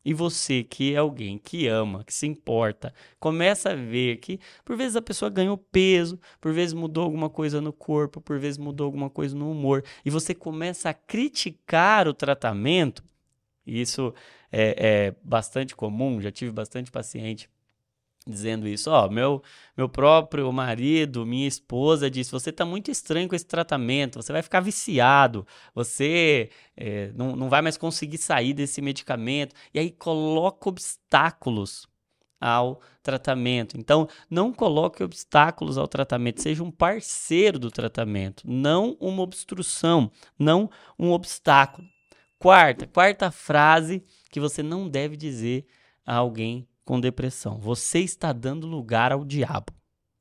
e 0.05 0.13
você, 0.13 0.63
que 0.63 0.93
é 0.93 0.97
alguém 0.97 1.37
que 1.37 1.67
ama, 1.67 2.03
que 2.03 2.13
se 2.13 2.27
importa, 2.27 2.93
começa 3.19 3.71
a 3.71 3.75
ver 3.75 4.17
que 4.17 4.39
por 4.65 4.75
vezes 4.75 4.95
a 4.95 5.01
pessoa 5.01 5.29
ganhou 5.29 5.57
peso, 5.57 6.19
por 6.41 6.53
vezes 6.53 6.73
mudou 6.73 7.03
alguma 7.03 7.29
coisa 7.29 7.61
no 7.61 7.71
corpo, 7.71 8.19
por 8.21 8.39
vezes 8.39 8.57
mudou 8.57 8.85
alguma 8.85 9.09
coisa 9.09 9.35
no 9.35 9.49
humor, 9.51 9.83
e 10.03 10.09
você 10.09 10.33
começa 10.33 10.89
a 10.89 10.93
criticar 10.93 12.07
o 12.07 12.13
tratamento. 12.13 13.03
Isso 13.65 14.13
é, 14.51 15.07
é 15.07 15.15
bastante 15.23 15.75
comum, 15.75 16.19
já 16.21 16.31
tive 16.31 16.51
bastante 16.51 16.91
paciente 16.91 17.49
dizendo 18.27 18.67
isso. 18.67 18.89
Ó, 18.89 19.09
meu, 19.09 19.41
meu 19.77 19.89
próprio 19.89 20.51
marido, 20.51 21.25
minha 21.25 21.47
esposa 21.47 22.09
disse: 22.09 22.31
você 22.31 22.49
está 22.49 22.65
muito 22.65 22.89
estranho 22.89 23.27
com 23.27 23.35
esse 23.35 23.45
tratamento, 23.45 24.21
você 24.21 24.31
vai 24.31 24.41
ficar 24.41 24.59
viciado, 24.59 25.45
você 25.73 26.49
é, 26.75 27.11
não, 27.15 27.35
não 27.35 27.49
vai 27.49 27.61
mais 27.61 27.77
conseguir 27.77 28.17
sair 28.17 28.53
desse 28.53 28.81
medicamento. 28.81 29.55
E 29.73 29.79
aí 29.79 29.91
coloca 29.91 30.69
obstáculos 30.69 31.87
ao 32.39 32.81
tratamento. 33.01 33.77
Então, 33.77 34.07
não 34.29 34.51
coloque 34.51 35.01
obstáculos 35.01 35.77
ao 35.77 35.87
tratamento, 35.87 36.41
seja 36.41 36.61
um 36.61 36.71
parceiro 36.71 37.57
do 37.57 37.71
tratamento, 37.71 38.43
não 38.45 38.97
uma 38.99 39.23
obstrução, 39.23 40.11
não 40.37 40.69
um 40.99 41.11
obstáculo. 41.11 41.87
Quarta, 42.37 42.85
quarta 42.85 43.31
frase 43.31 44.03
que 44.29 44.41
você 44.41 44.61
não 44.61 44.89
deve 44.89 45.15
dizer 45.15 45.65
a 46.05 46.15
alguém 46.15 46.67
com 46.85 46.99
depressão. 46.99 47.57
Você 47.59 47.99
está 47.99 48.33
dando 48.33 48.67
lugar 48.67 49.11
ao 49.11 49.23
diabo. 49.23 49.73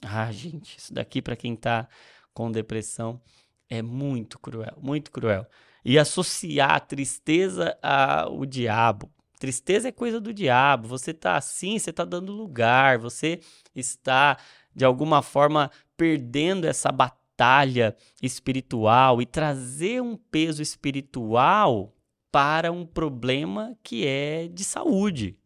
Ah, 0.03 0.31
gente, 0.33 0.79
isso 0.79 0.93
daqui 0.93 1.23
para 1.23 1.37
quem 1.37 1.55
está 1.55 1.89
com 2.35 2.51
depressão 2.51 3.21
é 3.69 3.81
muito 3.83 4.39
cruel, 4.39 4.77
muito 4.81 5.11
cruel. 5.11 5.47
E 5.85 5.99
associar 5.99 6.73
a 6.73 6.81
tristeza 6.81 7.77
ao 7.83 8.45
diabo. 8.47 9.11
Tristeza 9.39 9.89
é 9.89 9.93
coisa 9.93 10.21
do 10.21 10.33
diabo. 10.33 10.87
Você 10.87 11.11
está 11.11 11.37
assim, 11.37 11.79
você 11.79 11.91
está 11.91 12.05
dando 12.05 12.33
lugar, 12.33 12.99
você 12.99 13.41
está 13.75 14.39
de 14.75 14.85
alguma 14.85 15.23
forma 15.23 15.71
perdendo 15.97 16.67
essa 16.67 16.93
batalha 16.93 17.97
espiritual 18.23 19.21
e 19.21 19.27
trazer 19.27 20.01
um 20.01 20.17
peso 20.17 20.63
espiritual 20.63 21.93
para 22.31 22.71
um 22.71 22.87
problema 22.87 23.77
que 23.83 24.07
é 24.07 24.49
de 24.49 24.65
saúde, 24.65 25.37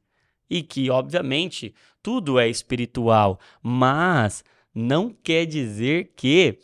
e 0.49 0.63
que, 0.63 0.91
obviamente, 0.91 1.75
tudo 2.03 2.39
é 2.39 2.49
espiritual, 2.49 3.39
mas 3.63 4.45
não 4.75 5.11
quer 5.11 5.47
dizer 5.47 6.13
que 6.17 6.59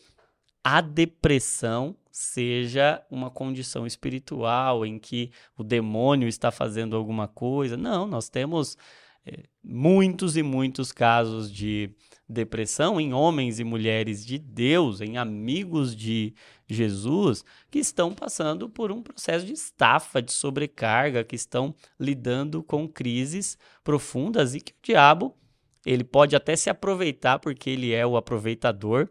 a 0.63 0.81
depressão 0.81 1.97
seja 2.11 3.03
uma 3.11 3.31
condição 3.31 3.87
espiritual 3.87 4.85
em 4.85 4.99
que 4.99 5.31
o 5.57 5.65
demônio 5.65 6.29
está 6.29 6.51
fazendo 6.51 6.95
alguma 6.95 7.27
coisa. 7.27 7.77
Não, 7.77 8.07
nós 8.07 8.29
temos 8.29 8.77
é, 9.25 9.45
muitos 9.65 10.37
e 10.37 10.43
muitos 10.43 10.93
casos 10.93 11.51
de 11.51 11.91
depressão 12.29 13.01
em 13.01 13.13
homens 13.13 13.59
e 13.59 13.65
mulheres 13.65 14.25
de 14.25 14.39
Deus, 14.39 15.01
em 15.01 15.17
amigos 15.17 15.97
de 15.97 16.35
Jesus, 16.73 17.45
que 17.71 17.79
estão 17.79 18.15
passando 18.15 18.69
por 18.69 18.91
um 18.91 19.03
processo 19.03 19.45
de 19.47 19.53
estafa, 19.53 20.23
de 20.23 20.33
sobrecarga, 20.33 21.25
que 21.25 21.37
estão 21.37 21.75
lidando 21.99 22.63
com 22.63 22.89
crises 22.89 23.59
profundas 23.85 24.55
e 24.55 24.61
que 24.61 24.73
o 24.73 24.77
diabo 24.83 25.37
ele 25.85 26.05
pode 26.05 26.37
até 26.37 26.55
se 26.57 26.71
aproveitar 26.71 27.39
porque 27.39 27.71
ele 27.71 27.93
é 27.93 28.07
o 28.07 28.17
aproveitador, 28.17 29.09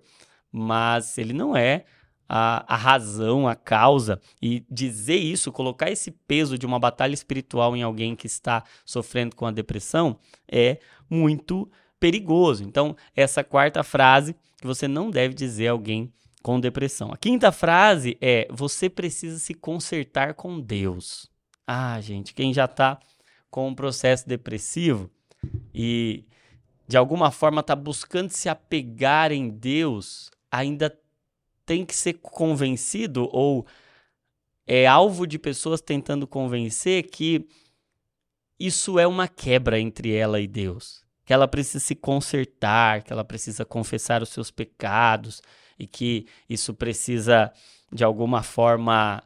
mas 0.52 1.18
ele 1.18 1.34
não 1.34 1.56
é 1.56 1.86
a, 2.28 2.76
a, 2.76 2.78
razão, 2.78 3.46
a 3.46 3.56
causa, 3.56 4.22
e 4.42 4.66
dizer 4.70 5.18
isso, 5.18 5.52
colocar 5.52 5.92
esse 5.92 6.12
peso 6.12 6.58
de 6.58 6.66
uma 6.66 6.80
batalha 6.80 7.14
espiritual 7.14 7.76
em 7.76 7.84
alguém 7.84 8.16
que 8.16 8.26
está 8.26 8.64
sofrendo 8.86 9.36
com 9.36 9.46
a 9.46 9.52
depressão, 9.52 10.18
é 10.50 10.80
muito 11.10 11.70
perigoso. 12.00 12.64
Então, 12.64 12.96
essa 13.14 13.44
quarta 13.44 13.84
frase 13.84 14.34
que 14.62 14.66
você 14.66 14.88
não 14.88 15.12
deve 15.12 15.34
dizer 15.34 15.68
a 15.68 15.72
alguém 15.72 16.12
com 16.42 16.60
depressão. 16.60 17.12
A 17.12 17.18
quinta 17.18 17.52
frase 17.52 18.18
é: 18.22 18.48
você 18.50 18.90
precisa 18.90 19.40
se 19.40 19.54
consertar 19.54 20.34
com 20.34 20.60
Deus. 20.60 21.30
Ah, 21.66 22.00
gente, 22.02 22.34
quem 22.34 22.54
já 22.54 22.66
está 22.66 23.00
com 23.50 23.68
um 23.68 23.76
processo 23.76 24.28
depressivo 24.28 25.10
e 25.74 26.26
de 26.88 26.98
alguma 26.98 27.32
forma 27.32 27.62
está 27.62 27.76
buscando 27.76 28.30
se 28.30 28.50
apegar 28.50 29.32
em 29.32 29.50
Deus, 29.50 30.30
ainda 30.52 30.94
tem 31.66 31.86
que 31.86 31.96
ser 31.96 32.14
convencido 32.14 33.30
ou 33.32 33.66
é 34.68 34.86
alvo 34.86 35.26
de 35.26 35.40
pessoas 35.40 35.82
tentando 35.82 36.28
convencer 36.28 37.04
que 37.04 37.48
isso 38.60 39.00
é 39.00 39.08
uma 39.08 39.28
quebra 39.28 39.80
entre 39.80 40.14
ela 40.14 40.40
e 40.40 40.48
Deus. 40.48 41.04
Que 41.26 41.34
ela 41.34 41.48
precisa 41.48 41.80
se 41.80 41.96
consertar, 41.96 43.04
que 43.04 43.12
ela 43.12 43.24
precisa 43.24 43.64
confessar 43.64 44.22
os 44.22 44.30
seus 44.30 44.52
pecados 44.52 45.42
e 45.82 45.88
que 45.88 46.28
isso 46.48 46.76
precisa, 46.76 47.52
de 47.92 48.04
alguma 48.04 48.44
forma, 48.44 49.24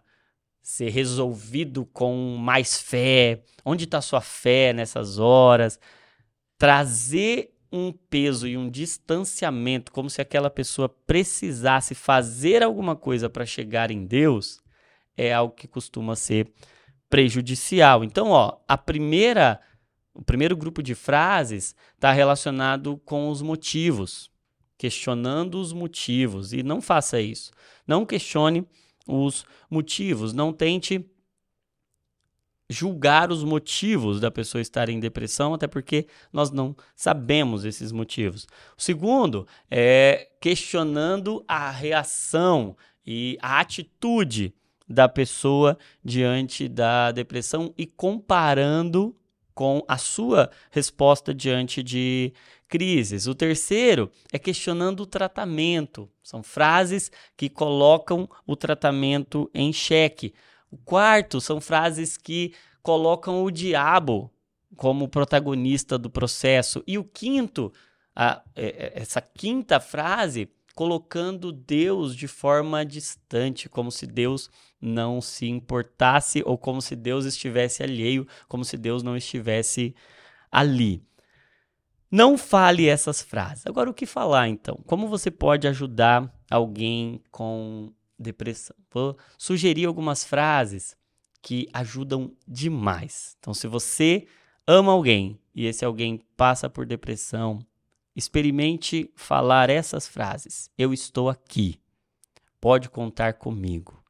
ser 0.61 0.89
resolvido 0.89 1.85
com 1.85 2.37
mais 2.39 2.81
fé. 2.81 3.43
Onde 3.65 3.83
está 3.83 3.99
sua 3.99 4.21
fé 4.21 4.71
nessas 4.71 5.19
horas? 5.19 5.77
Trazer 6.57 7.53
um 7.69 7.91
peso 7.91 8.47
e 8.47 8.55
um 8.55 8.69
distanciamento, 8.69 9.91
como 9.91 10.09
se 10.09 10.21
aquela 10.21 10.49
pessoa 10.49 10.87
precisasse 10.87 11.93
fazer 11.93 12.63
alguma 12.63 12.95
coisa 12.95 13.29
para 13.29 13.45
chegar 13.45 13.91
em 13.91 14.05
Deus, 14.05 14.61
é 15.17 15.33
algo 15.33 15.53
que 15.53 15.67
costuma 15.67 16.15
ser 16.15 16.49
prejudicial. 17.09 18.01
Então, 18.01 18.29
ó, 18.29 18.59
a 18.65 18.77
primeira, 18.77 19.59
o 20.13 20.23
primeiro 20.23 20.55
grupo 20.55 20.81
de 20.81 20.95
frases 20.95 21.75
está 21.95 22.13
relacionado 22.13 22.95
com 23.03 23.29
os 23.29 23.41
motivos, 23.41 24.31
questionando 24.77 25.59
os 25.59 25.73
motivos. 25.73 26.53
E 26.53 26.63
não 26.63 26.81
faça 26.81 27.19
isso. 27.21 27.51
Não 27.87 28.05
questione 28.05 28.67
os 29.07 29.45
motivos. 29.69 30.33
Não 30.33 30.51
tente 30.51 31.05
julgar 32.69 33.31
os 33.31 33.43
motivos 33.43 34.19
da 34.19 34.31
pessoa 34.31 34.61
estar 34.61 34.89
em 34.89 34.99
depressão, 34.99 35.53
até 35.53 35.67
porque 35.67 36.07
nós 36.33 36.51
não 36.51 36.75
sabemos 36.95 37.63
esses 37.63 37.91
motivos. 37.91 38.47
O 38.77 38.81
segundo 38.81 39.47
é 39.69 40.29
questionando 40.41 41.43
a 41.47 41.69
reação 41.69 42.75
e 43.05 43.37
a 43.41 43.59
atitude 43.59 44.53
da 44.87 45.07
pessoa 45.07 45.77
diante 46.03 46.67
da 46.67 47.11
depressão 47.11 47.73
e 47.77 47.85
comparando 47.85 49.15
com 49.53 49.83
a 49.87 49.97
sua 49.97 50.51
resposta 50.69 51.33
diante 51.33 51.81
de 51.81 52.33
crises. 52.67 53.27
O 53.27 53.35
terceiro 53.35 54.11
é 54.31 54.39
questionando 54.39 55.01
o 55.01 55.05
tratamento. 55.05 56.09
São 56.23 56.43
frases 56.43 57.11
que 57.37 57.49
colocam 57.49 58.29
o 58.45 58.55
tratamento 58.55 59.49
em 59.53 59.71
xeque. 59.71 60.33
O 60.71 60.77
quarto 60.77 61.39
são 61.39 61.61
frases 61.61 62.17
que 62.17 62.53
colocam 62.81 63.43
o 63.43 63.51
diabo 63.51 64.31
como 64.75 65.07
protagonista 65.07 65.97
do 65.97 66.09
processo. 66.09 66.83
E 66.85 66.97
o 66.97 67.03
quinto, 67.03 67.71
a, 68.15 68.41
é, 68.55 68.65
é, 68.65 69.01
essa 69.01 69.21
quinta 69.21 69.79
frase, 69.79 70.49
colocando 70.75 71.51
Deus 71.51 72.15
de 72.15 72.27
forma 72.27 72.85
distante, 72.85 73.69
como 73.69 73.91
se 73.91 74.05
Deus 74.05 74.49
não 74.81 75.21
se 75.21 75.47
importasse 75.47 76.43
ou 76.45 76.57
como 76.57 76.81
se 76.81 76.95
Deus 76.95 77.25
estivesse 77.25 77.81
alheio, 77.81 78.27
como 78.47 78.65
se 78.65 78.77
Deus 78.77 79.01
não 79.01 79.15
estivesse 79.15 79.95
ali. 80.51 81.01
Não 82.11 82.37
fale 82.37 82.87
essas 82.87 83.21
frases. 83.21 83.65
Agora, 83.65 83.89
o 83.89 83.93
que 83.93 84.05
falar 84.05 84.47
então? 84.47 84.79
Como 84.85 85.07
você 85.07 85.31
pode 85.31 85.67
ajudar 85.67 86.33
alguém 86.49 87.21
com 87.31 87.91
depressão? 88.17 88.75
Vou 88.91 89.17
sugerir 89.37 89.85
algumas 89.85 90.23
frases 90.23 90.95
que 91.41 91.67
ajudam 91.73 92.31
demais. 92.47 93.35
Então, 93.39 93.53
se 93.53 93.67
você 93.67 94.27
ama 94.65 94.91
alguém 94.91 95.39
e 95.53 95.65
esse 95.65 95.85
alguém 95.85 96.21
passa 96.35 96.69
por 96.69 96.85
depressão, 96.85 97.59
experimente 98.15 99.11
falar 99.15 99.69
essas 99.69 100.07
frases. 100.07 100.69
Eu 100.77 100.93
estou 100.93 101.29
aqui. 101.29 101.79
Pode 102.59 102.89
contar 102.89 103.33
comigo. 103.33 104.03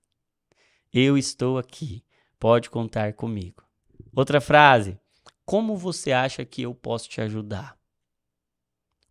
Eu 0.93 1.17
estou 1.17 1.57
aqui. 1.57 2.03
Pode 2.39 2.69
contar 2.69 3.13
comigo. 3.13 3.63
Outra 4.15 4.39
frase. 4.39 4.97
Como 5.45 5.75
você 5.75 6.11
acha 6.11 6.45
que 6.45 6.61
eu 6.61 6.73
posso 6.73 7.09
te 7.09 7.19
ajudar? 7.21 7.77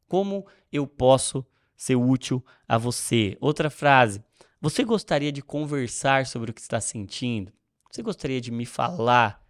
Como 0.09 0.47
eu 0.73 0.87
posso 0.87 1.45
ser 1.77 1.97
útil 1.97 2.45
a 2.69 2.79
você? 2.79 3.37
Outra 3.41 3.71
frase. 3.71 4.23
Você 4.61 4.85
gostaria 4.85 5.31
de 5.31 5.43
conversar 5.43 6.27
sobre 6.27 6.51
o 6.51 6.55
que 6.55 6.61
está 6.61 6.81
sentindo? 6.81 7.53
Você 7.91 8.03
gostaria 8.03 8.41
de 8.41 8.51
me 8.51 8.65
falar 8.65 9.45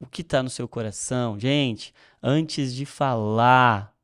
o 0.00 0.06
que 0.06 0.22
está 0.22 0.42
no 0.42 0.50
seu 0.50 0.68
coração? 0.68 1.38
Gente, 1.38 1.92
antes 2.22 2.74
de 2.74 2.86
falar, 2.86 3.94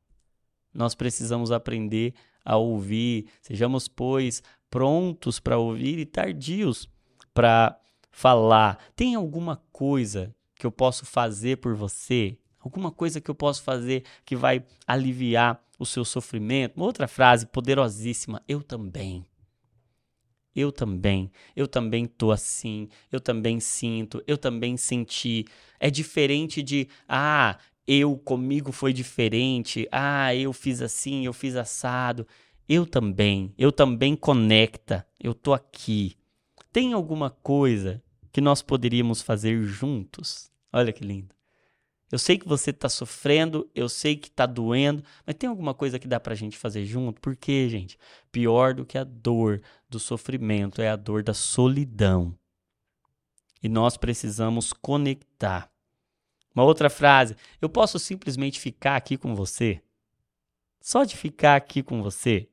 nós 0.73 0.93
precisamos 0.93 1.51
aprender 1.51 2.13
a 2.43 2.57
ouvir. 2.57 3.27
Sejamos, 3.41 3.87
pois, 3.87 4.43
prontos 4.69 5.39
para 5.39 5.57
ouvir 5.57 5.97
e 5.97 6.05
tardios 6.05 6.89
para 7.33 7.79
falar. 8.11 8.77
Tem 8.95 9.15
alguma 9.15 9.63
coisa 9.71 10.35
que 10.55 10.65
eu 10.65 10.71
posso 10.71 11.05
fazer 11.05 11.57
por 11.57 11.75
você? 11.75 12.37
Alguma 12.65 12.91
coisa 12.91 13.21
que 13.21 13.29
eu 13.29 13.35
posso 13.35 13.61
fazer 13.61 14.03
que 14.25 14.35
vai 14.35 14.65
aliviar 14.87 15.63
o 15.77 15.85
seu 15.85 16.03
sofrimento? 16.03 16.75
Uma 16.75 16.87
outra 16.87 17.07
frase 17.07 17.45
poderosíssima: 17.45 18.41
eu 18.47 18.63
também. 18.63 19.23
Eu 20.55 20.71
também, 20.71 21.29
eu 21.55 21.67
também 21.67 22.05
tô 22.07 22.31
assim, 22.31 22.87
eu 23.11 23.19
também 23.19 23.59
sinto, 23.59 24.23
eu 24.25 24.37
também 24.37 24.77
senti. 24.77 25.45
É 25.79 25.91
diferente 25.91 26.63
de, 26.63 26.87
ah, 27.07 27.59
eu 27.85 28.17
comigo 28.17 28.71
foi 28.71 28.93
diferente, 28.93 29.87
ah, 29.91 30.33
eu 30.33 30.51
fiz 30.53 30.81
assim, 30.81 31.25
eu 31.25 31.33
fiz 31.33 31.55
assado. 31.55 32.25
Eu 32.67 32.85
também, 32.87 33.53
eu 33.57 33.71
também 33.71 34.15
conecta, 34.15 35.05
eu 35.21 35.35
tô 35.35 35.53
aqui. 35.53 36.15
Tem 36.71 36.93
alguma 36.93 37.29
coisa 37.29 38.01
que 38.31 38.41
nós 38.41 38.61
poderíamos 38.61 39.21
fazer 39.21 39.61
juntos? 39.61 40.49
Olha 40.73 40.91
que 40.91 41.03
lindo. 41.03 41.34
Eu 42.11 42.19
sei 42.19 42.37
que 42.37 42.47
você 42.47 42.69
está 42.69 42.87
sofrendo, 42.87 43.69
eu 43.73 43.89
sei 43.89 44.15
que 44.15 44.27
está 44.27 44.45
doendo, 44.45 45.03
mas 45.25 45.35
tem 45.35 45.49
alguma 45.49 45.73
coisa 45.73 45.97
que 45.97 46.07
dá 46.07 46.19
para 46.19 46.33
a 46.33 46.35
gente 46.35 46.57
fazer 46.57 46.85
junto? 46.85 47.19
Porque, 47.19 47.67
gente, 47.67 47.97
pior 48.31 48.73
do 48.73 48.85
que 48.85 48.97
a 48.97 49.03
dor 49.03 49.61
do 49.89 49.99
sofrimento 49.99 50.81
é 50.81 50.89
a 50.89 50.95
dor 50.95 51.23
da 51.23 51.33
solidão. 51.33 52.37
E 53.61 53.67
nós 53.67 53.97
precisamos 53.97 54.71
conectar. 54.71 55.69
Uma 56.53 56.63
outra 56.63 56.89
frase: 56.89 57.35
eu 57.61 57.67
posso 57.67 57.99
simplesmente 57.99 58.59
ficar 58.59 58.95
aqui 58.95 59.17
com 59.17 59.35
você? 59.35 59.81
Só 60.79 61.03
de 61.03 61.17
ficar 61.17 61.55
aqui 61.55 61.83
com 61.83 62.01
você? 62.01 62.47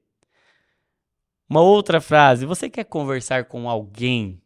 Uma 1.49 1.61
outra 1.61 2.01
frase: 2.01 2.47
você 2.47 2.69
quer 2.69 2.85
conversar 2.85 3.45
com 3.45 3.69
alguém 3.69 4.42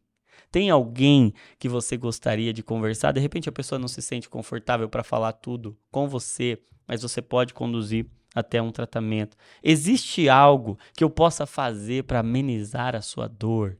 tem 0.56 0.70
alguém 0.70 1.34
que 1.58 1.68
você 1.68 1.98
gostaria 1.98 2.50
de 2.50 2.62
conversar? 2.62 3.12
De 3.12 3.20
repente 3.20 3.46
a 3.46 3.52
pessoa 3.52 3.78
não 3.78 3.88
se 3.88 4.00
sente 4.00 4.26
confortável 4.26 4.88
para 4.88 5.04
falar 5.04 5.34
tudo 5.34 5.76
com 5.90 6.08
você, 6.08 6.58
mas 6.88 7.02
você 7.02 7.20
pode 7.20 7.52
conduzir 7.52 8.06
até 8.34 8.62
um 8.62 8.72
tratamento. 8.72 9.36
Existe 9.62 10.30
algo 10.30 10.78
que 10.94 11.04
eu 11.04 11.10
possa 11.10 11.44
fazer 11.44 12.04
para 12.04 12.20
amenizar 12.20 12.96
a 12.96 13.02
sua 13.02 13.28
dor? 13.28 13.76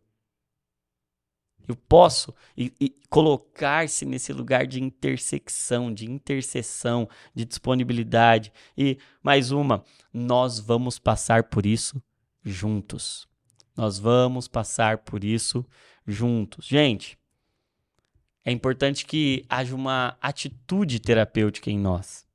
Eu 1.67 1.75
posso 1.75 2.35
e, 2.55 2.71
e 2.79 2.91
colocar-se 3.09 4.05
nesse 4.05 4.35
lugar 4.35 4.67
de 4.67 4.83
intersecção, 4.83 5.91
de 5.91 6.05
intercessão, 6.05 7.09
de 7.35 7.47
disponibilidade. 7.47 8.53
E 8.77 8.99
mais 9.23 9.51
uma, 9.51 9.83
nós 10.13 10.61
vamos 10.61 10.99
passar 10.99 11.45
por 11.45 11.65
isso 11.65 12.03
juntos. 12.45 13.27
Nós 13.75 13.99
vamos 13.99 14.47
passar 14.47 14.99
por 14.99 15.25
isso 15.25 15.65
juntos. 16.07 16.67
Gente, 16.67 17.19
é 18.45 18.53
importante 18.53 19.05
que 19.05 19.45
haja 19.49 19.75
uma 19.75 20.17
atitude 20.21 21.01
terapêutica 21.01 21.71
em 21.71 21.79
nós. 21.79 22.27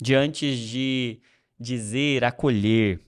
Diante 0.00 0.56
de 0.56 1.20
dizer, 1.58 2.24
acolher, 2.24 3.00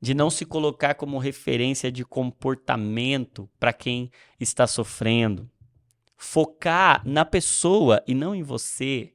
de 0.00 0.14
não 0.14 0.30
se 0.30 0.44
colocar 0.44 0.94
como 0.94 1.18
referência 1.18 1.90
de 1.90 2.04
comportamento 2.04 3.48
para 3.58 3.72
quem 3.72 4.10
está 4.38 4.66
sofrendo. 4.66 5.50
Focar 6.16 7.02
na 7.06 7.24
pessoa 7.24 8.02
e 8.06 8.14
não 8.14 8.34
em 8.34 8.42
você. 8.42 9.14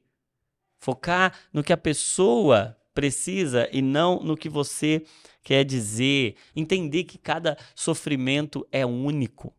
Focar 0.78 1.38
no 1.52 1.62
que 1.62 1.72
a 1.72 1.76
pessoa 1.76 2.76
precisa 2.94 3.68
e 3.72 3.82
não 3.82 4.20
no 4.22 4.36
que 4.36 4.48
você 4.48 5.04
quer 5.42 5.64
dizer. 5.64 6.36
Entender 6.54 7.04
que 7.04 7.18
cada 7.18 7.56
sofrimento 7.74 8.66
é 8.70 8.84
único, 8.86 9.54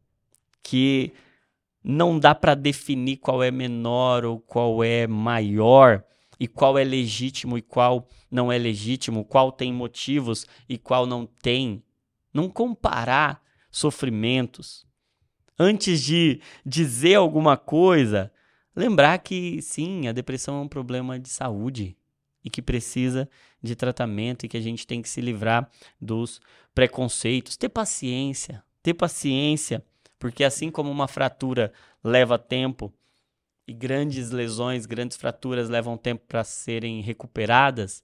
que 0.61 1.11
não 1.83 2.17
dá 2.17 2.33
para 2.33 2.55
definir 2.55 3.17
qual 3.17 3.43
é 3.43 3.51
menor 3.51 4.23
ou 4.25 4.39
qual 4.39 4.83
é 4.83 5.05
maior. 5.07 6.03
e 6.39 6.47
qual 6.47 6.77
é 6.77 6.83
legítimo 6.83 7.57
e 7.57 7.61
qual 7.61 8.07
não 8.29 8.51
é 8.51 8.57
legítimo, 8.57 9.23
qual 9.23 9.51
tem 9.51 9.71
motivos 9.71 10.45
e 10.67 10.77
qual 10.77 11.05
não 11.05 11.25
tem. 11.25 11.81
Não 12.33 12.49
comparar 12.49 13.41
sofrimentos. 13.71 14.85
Antes 15.57 16.01
de 16.01 16.41
dizer 16.65 17.15
alguma 17.15 17.55
coisa, 17.55 18.31
lembrar 18.75 19.19
que 19.19 19.61
sim, 19.61 20.07
a 20.07 20.11
depressão 20.11 20.57
é 20.57 20.61
um 20.61 20.67
problema 20.67 21.19
de 21.19 21.29
saúde 21.29 21.95
e 22.43 22.49
que 22.49 22.61
precisa 22.61 23.29
de 23.61 23.75
tratamento 23.75 24.45
e 24.45 24.49
que 24.49 24.57
a 24.57 24.61
gente 24.61 24.85
tem 24.85 25.01
que 25.01 25.09
se 25.09 25.21
livrar 25.21 25.69
dos 25.99 26.41
preconceitos, 26.75 27.55
ter 27.55 27.69
paciência, 27.69 28.63
ter 28.81 28.93
paciência, 28.93 29.83
porque 30.19 30.43
assim 30.43 30.69
como 30.69 30.91
uma 30.91 31.07
fratura 31.07 31.71
leva 32.03 32.37
tempo, 32.37 32.93
e 33.67 33.73
grandes 33.73 34.31
lesões, 34.31 34.85
grandes 34.85 35.17
fraturas 35.17 35.69
levam 35.69 35.97
tempo 35.97 36.23
para 36.27 36.43
serem 36.43 37.01
recuperadas, 37.01 38.03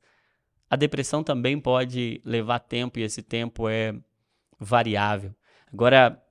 a 0.69 0.75
depressão 0.75 1.23
também 1.23 1.59
pode 1.59 2.21
levar 2.23 2.59
tempo 2.59 2.99
e 2.99 3.03
esse 3.03 3.21
tempo 3.21 3.67
é 3.67 3.93
variável. 4.59 5.35
Agora, 5.71 6.23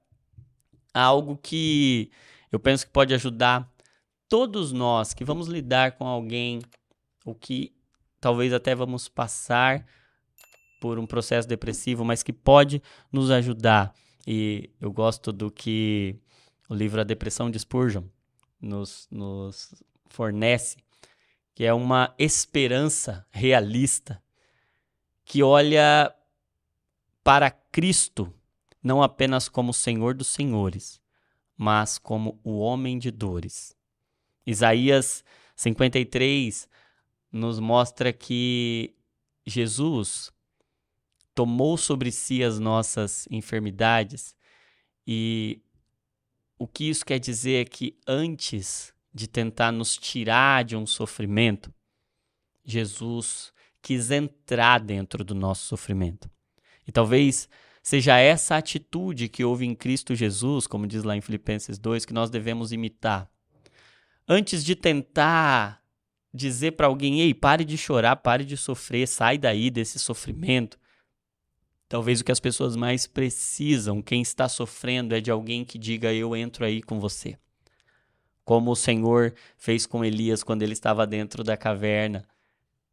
algo 0.94 1.36
que 1.36 2.10
eu 2.50 2.58
penso 2.58 2.86
que 2.86 2.92
pode 2.92 3.12
ajudar 3.14 3.70
todos 4.28 4.72
nós 4.72 5.12
que 5.12 5.24
vamos 5.24 5.48
lidar 5.48 5.92
com 5.92 6.06
alguém 6.06 6.60
ou 7.24 7.34
que 7.34 7.74
talvez 8.20 8.52
até 8.52 8.74
vamos 8.74 9.08
passar 9.08 9.84
por 10.80 10.98
um 10.98 11.06
processo 11.06 11.48
depressivo, 11.48 12.04
mas 12.04 12.22
que 12.22 12.32
pode 12.32 12.82
nos 13.12 13.30
ajudar. 13.30 13.94
E 14.26 14.70
eu 14.80 14.92
gosto 14.92 15.32
do 15.32 15.50
que 15.50 16.16
o 16.68 16.74
livro 16.74 17.00
A 17.00 17.04
Depressão 17.04 17.50
de 17.50 17.58
Spurgeon 17.58 18.04
nos, 18.60 19.08
nos 19.10 19.74
fornece, 20.08 20.76
que 21.54 21.64
é 21.64 21.72
uma 21.72 22.14
esperança 22.18 23.26
realista 23.30 24.22
que 25.24 25.42
olha 25.42 26.14
para 27.22 27.50
Cristo 27.50 28.32
não 28.82 29.02
apenas 29.02 29.48
como 29.48 29.74
Senhor 29.74 30.14
dos 30.14 30.28
Senhores, 30.28 31.00
mas 31.56 31.98
como 31.98 32.40
o 32.42 32.58
homem 32.58 32.98
de 32.98 33.10
dores. 33.10 33.76
Isaías 34.46 35.24
53 35.54 36.68
nos 37.30 37.58
mostra 37.58 38.12
que 38.12 38.94
Jesus 39.46 40.32
tomou 41.34 41.76
sobre 41.76 42.10
si 42.10 42.42
as 42.42 42.58
nossas 42.58 43.26
enfermidades 43.30 44.34
e 45.06 45.62
o 46.58 46.66
que 46.66 46.88
isso 46.88 47.06
quer 47.06 47.18
dizer 47.18 47.62
é 47.62 47.64
que 47.64 47.96
antes 48.06 48.92
de 49.14 49.26
tentar 49.26 49.72
nos 49.72 49.96
tirar 49.96 50.64
de 50.64 50.76
um 50.76 50.86
sofrimento, 50.86 51.72
Jesus 52.64 53.52
quis 53.80 54.10
entrar 54.10 54.80
dentro 54.80 55.24
do 55.24 55.34
nosso 55.34 55.64
sofrimento. 55.66 56.28
E 56.86 56.92
talvez 56.92 57.48
seja 57.82 58.18
essa 58.18 58.56
atitude 58.56 59.28
que 59.28 59.44
houve 59.44 59.64
em 59.64 59.74
Cristo 59.74 60.14
Jesus, 60.14 60.66
como 60.66 60.86
diz 60.86 61.04
lá 61.04 61.16
em 61.16 61.20
Filipenses 61.20 61.78
2, 61.78 62.04
que 62.04 62.12
nós 62.12 62.28
devemos 62.28 62.72
imitar. 62.72 63.30
Antes 64.28 64.62
de 64.64 64.74
tentar 64.76 65.82
dizer 66.32 66.72
para 66.72 66.86
alguém, 66.86 67.20
ei, 67.20 67.34
pare 67.34 67.64
de 67.64 67.76
chorar, 67.76 68.16
pare 68.16 68.44
de 68.44 68.56
sofrer, 68.56 69.06
sai 69.06 69.38
daí 69.38 69.70
desse 69.70 69.98
sofrimento, 69.98 70.78
Talvez 71.88 72.20
o 72.20 72.24
que 72.24 72.30
as 72.30 72.38
pessoas 72.38 72.76
mais 72.76 73.06
precisam, 73.06 74.02
quem 74.02 74.20
está 74.20 74.46
sofrendo, 74.46 75.14
é 75.14 75.20
de 75.20 75.30
alguém 75.30 75.64
que 75.64 75.78
diga: 75.78 76.12
Eu 76.12 76.36
entro 76.36 76.64
aí 76.64 76.82
com 76.82 77.00
você. 77.00 77.38
Como 78.44 78.70
o 78.70 78.76
Senhor 78.76 79.34
fez 79.56 79.86
com 79.86 80.04
Elias 80.04 80.42
quando 80.42 80.62
ele 80.62 80.74
estava 80.74 81.06
dentro 81.06 81.42
da 81.42 81.56
caverna. 81.56 82.26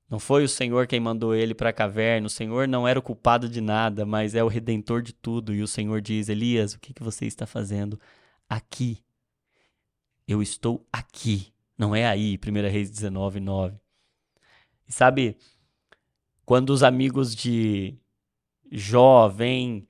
Não 0.10 0.20
foi 0.20 0.44
o 0.44 0.50
Senhor 0.50 0.88
quem 0.88 1.00
mandou 1.00 1.36
ele 1.36 1.54
para 1.54 1.72
a 1.72 1.74
caverna, 1.74 2.28
o 2.28 2.30
Senhor 2.30 2.68
não 2.68 2.88
era 2.88 3.00
o 3.00 3.02
culpado 3.02 3.50
de 3.50 3.60
nada, 3.60 4.06
mas 4.06 4.36
é 4.36 4.44
o 4.44 4.48
redentor 4.48 5.02
de 5.02 5.12
tudo. 5.12 5.54
E 5.54 5.62
o 5.62 5.68
Senhor 5.68 6.00
diz: 6.00 6.30
Elias, 6.30 6.74
o 6.74 6.80
que, 6.80 6.94
que 6.94 7.04
você 7.04 7.26
está 7.26 7.46
fazendo 7.46 8.00
aqui? 8.48 9.04
Eu 10.26 10.42
estou 10.42 10.88
aqui, 10.92 11.52
não 11.78 11.96
é 11.96 12.06
aí, 12.06 12.38
1 12.38 12.54
Reis 12.70 12.90
19, 12.90 13.40
9. 13.40 13.78
E 14.88 14.92
sabe, 14.92 15.38
quando 16.46 16.70
os 16.70 16.84
amigos 16.84 17.36
de 17.36 17.98
Jó 18.72 19.28
vem 19.28 19.88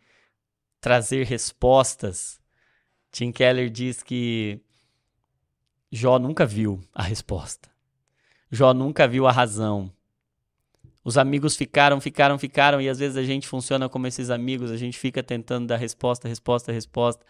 trazer 0.79 1.25
respostas, 1.25 2.39
Tim 3.11 3.31
Keller 3.31 3.69
diz 3.69 4.01
que 4.01 4.61
Jó 5.91 6.19
nunca 6.19 6.45
viu 6.45 6.81
a 6.93 7.03
resposta. 7.03 7.69
Jó 8.51 8.73
nunca 8.73 9.07
viu 9.07 9.27
a 9.27 9.31
razão. 9.31 9.91
Os 11.03 11.17
amigos 11.17 11.55
ficaram, 11.55 12.01
ficaram, 12.01 12.37
ficaram, 12.39 12.81
e 12.81 12.89
às 12.89 12.97
vezes 12.97 13.15
a 13.15 13.23
gente 13.23 13.47
funciona 13.47 13.87
como 13.87 14.07
esses 14.07 14.29
amigos, 14.29 14.71
a 14.71 14.77
gente 14.77 14.97
fica 14.97 15.21
tentando 15.21 15.67
dar 15.67 15.77
resposta, 15.77 16.27
resposta, 16.27 16.71
resposta. 16.71 17.23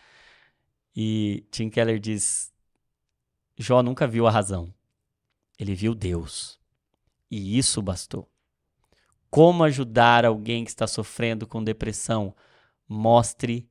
E 0.95 1.45
Tim 1.51 1.69
Keller 1.69 1.99
diz: 1.99 2.53
Jó 3.57 3.81
nunca 3.81 4.07
viu 4.07 4.27
a 4.27 4.31
razão. 4.31 4.73
Ele 5.57 5.73
viu 5.73 5.95
Deus. 5.95 6.59
E 7.29 7.57
isso 7.57 7.81
bastou. 7.81 8.29
Como 9.29 9.63
ajudar 9.63 10.25
alguém 10.25 10.63
que 10.63 10.69
está 10.69 10.87
sofrendo 10.87 11.47
com 11.47 11.63
depressão? 11.63 12.35
Mostre 12.87 13.69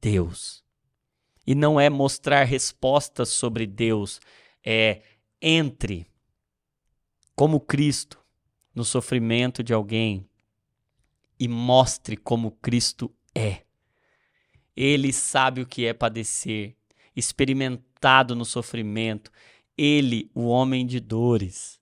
Deus. 0.00 0.64
E 1.46 1.54
não 1.54 1.80
é 1.80 1.88
mostrar 1.88 2.44
respostas 2.44 3.30
sobre 3.30 3.66
Deus, 3.66 4.20
é 4.62 5.02
entre 5.40 6.06
como 7.34 7.60
Cristo 7.60 8.22
no 8.74 8.84
sofrimento 8.84 9.62
de 9.62 9.72
alguém 9.72 10.28
e 11.38 11.48
mostre 11.48 12.16
como 12.16 12.50
Cristo 12.50 13.14
é. 13.34 13.62
Ele 14.76 15.12
sabe 15.12 15.62
o 15.62 15.66
que 15.66 15.86
é 15.86 15.94
padecer, 15.94 16.76
no 18.34 18.44
sofrimento. 18.44 19.30
Ele, 19.76 20.30
o 20.34 20.46
homem 20.46 20.84
de 20.86 21.00
dores, 21.00 21.78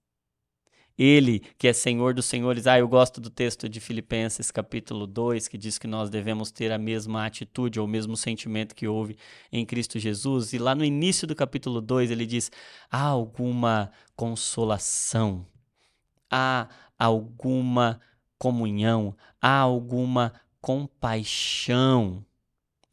ele 0.98 1.42
que 1.58 1.68
é 1.68 1.72
Senhor 1.72 2.14
dos 2.14 2.24
Senhores. 2.24 2.66
Ah, 2.66 2.78
eu 2.78 2.88
gosto 2.88 3.20
do 3.20 3.28
texto 3.28 3.68
de 3.68 3.80
Filipenses, 3.80 4.50
capítulo 4.50 5.06
2, 5.06 5.46
que 5.46 5.58
diz 5.58 5.78
que 5.78 5.86
nós 5.86 6.08
devemos 6.08 6.50
ter 6.50 6.72
a 6.72 6.78
mesma 6.78 7.26
atitude 7.26 7.78
ou 7.78 7.86
o 7.86 7.88
mesmo 7.88 8.16
sentimento 8.16 8.74
que 8.74 8.88
houve 8.88 9.16
em 9.52 9.64
Cristo 9.66 9.98
Jesus. 9.98 10.52
E 10.52 10.58
lá 10.58 10.74
no 10.74 10.84
início 10.84 11.26
do 11.26 11.34
capítulo 11.34 11.80
2, 11.80 12.10
ele 12.10 12.24
diz: 12.24 12.50
há 12.90 13.02
alguma 13.02 13.90
consolação, 14.14 15.46
há 16.30 16.68
alguma 16.98 18.00
comunhão, 18.38 19.14
há 19.40 19.58
alguma 19.58 20.32
compaixão 20.60 22.24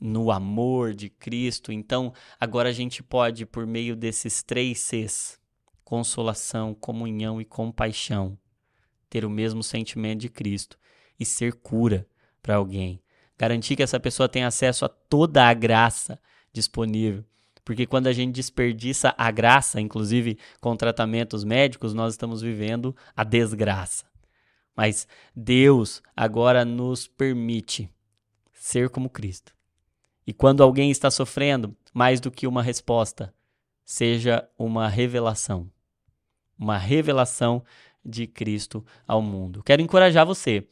no 0.04 0.30
amor 0.32 0.94
de 0.94 1.10
Cristo. 1.10 1.72
Então, 1.72 2.14
agora 2.38 2.68
a 2.68 2.74
gente 2.74 3.02
pode, 3.02 3.46
por 3.46 3.66
meio 3.66 3.96
desses 3.96 4.44
três 4.44 4.80
Cs, 4.80 5.40
consolação, 5.82 6.76
comunhão 6.76 7.40
e 7.40 7.46
compaixão, 7.46 8.38
ter 9.10 9.24
o 9.24 9.30
mesmo 9.30 9.64
sentimento 9.64 10.20
de 10.20 10.30
Cristo 10.30 10.78
e 11.18 11.24
ser 11.26 11.54
cura 11.54 12.06
para 12.42 12.56
alguém. 12.56 13.02
Garantir 13.38 13.78
que 13.78 13.84
essa 13.84 14.00
pessoa 14.00 14.28
tenha 14.28 14.48
acesso 14.48 14.84
a 14.84 14.90
toda 14.90 15.48
a 15.48 15.54
graça 15.54 16.20
disponível. 16.52 17.24
Porque 17.64 17.86
quando 17.86 18.08
a 18.08 18.14
gente 18.14 18.34
desperdiça 18.34 19.16
a 19.18 19.32
graça, 19.32 19.80
inclusive 19.80 20.38
com 20.60 20.76
tratamentos 20.76 21.46
médicos, 21.46 21.94
nós 21.94 22.14
estamos 22.14 22.42
vivendo 22.42 22.94
a 23.16 23.24
desgraça. 23.24 24.06
Mas 24.76 25.08
Deus 25.34 26.04
agora 26.14 26.66
nos 26.66 27.08
permite 27.08 27.90
ser 28.54 28.90
como 28.90 29.10
Cristo. 29.10 29.54
E 30.26 30.34
quando 30.34 30.64
alguém 30.64 30.90
está 30.90 31.12
sofrendo, 31.12 31.76
mais 31.94 32.20
do 32.20 32.32
que 32.32 32.48
uma 32.48 32.64
resposta, 32.64 33.34
seja 33.86 34.48
uma 34.58 34.88
revelação 34.88 35.70
uma 36.58 36.78
revelação 36.78 37.64
de 38.04 38.28
Cristo 38.28 38.86
ao 39.08 39.22
mundo. 39.22 39.64
Quero 39.64 39.82
encorajar 39.82 40.26
você 40.26 40.66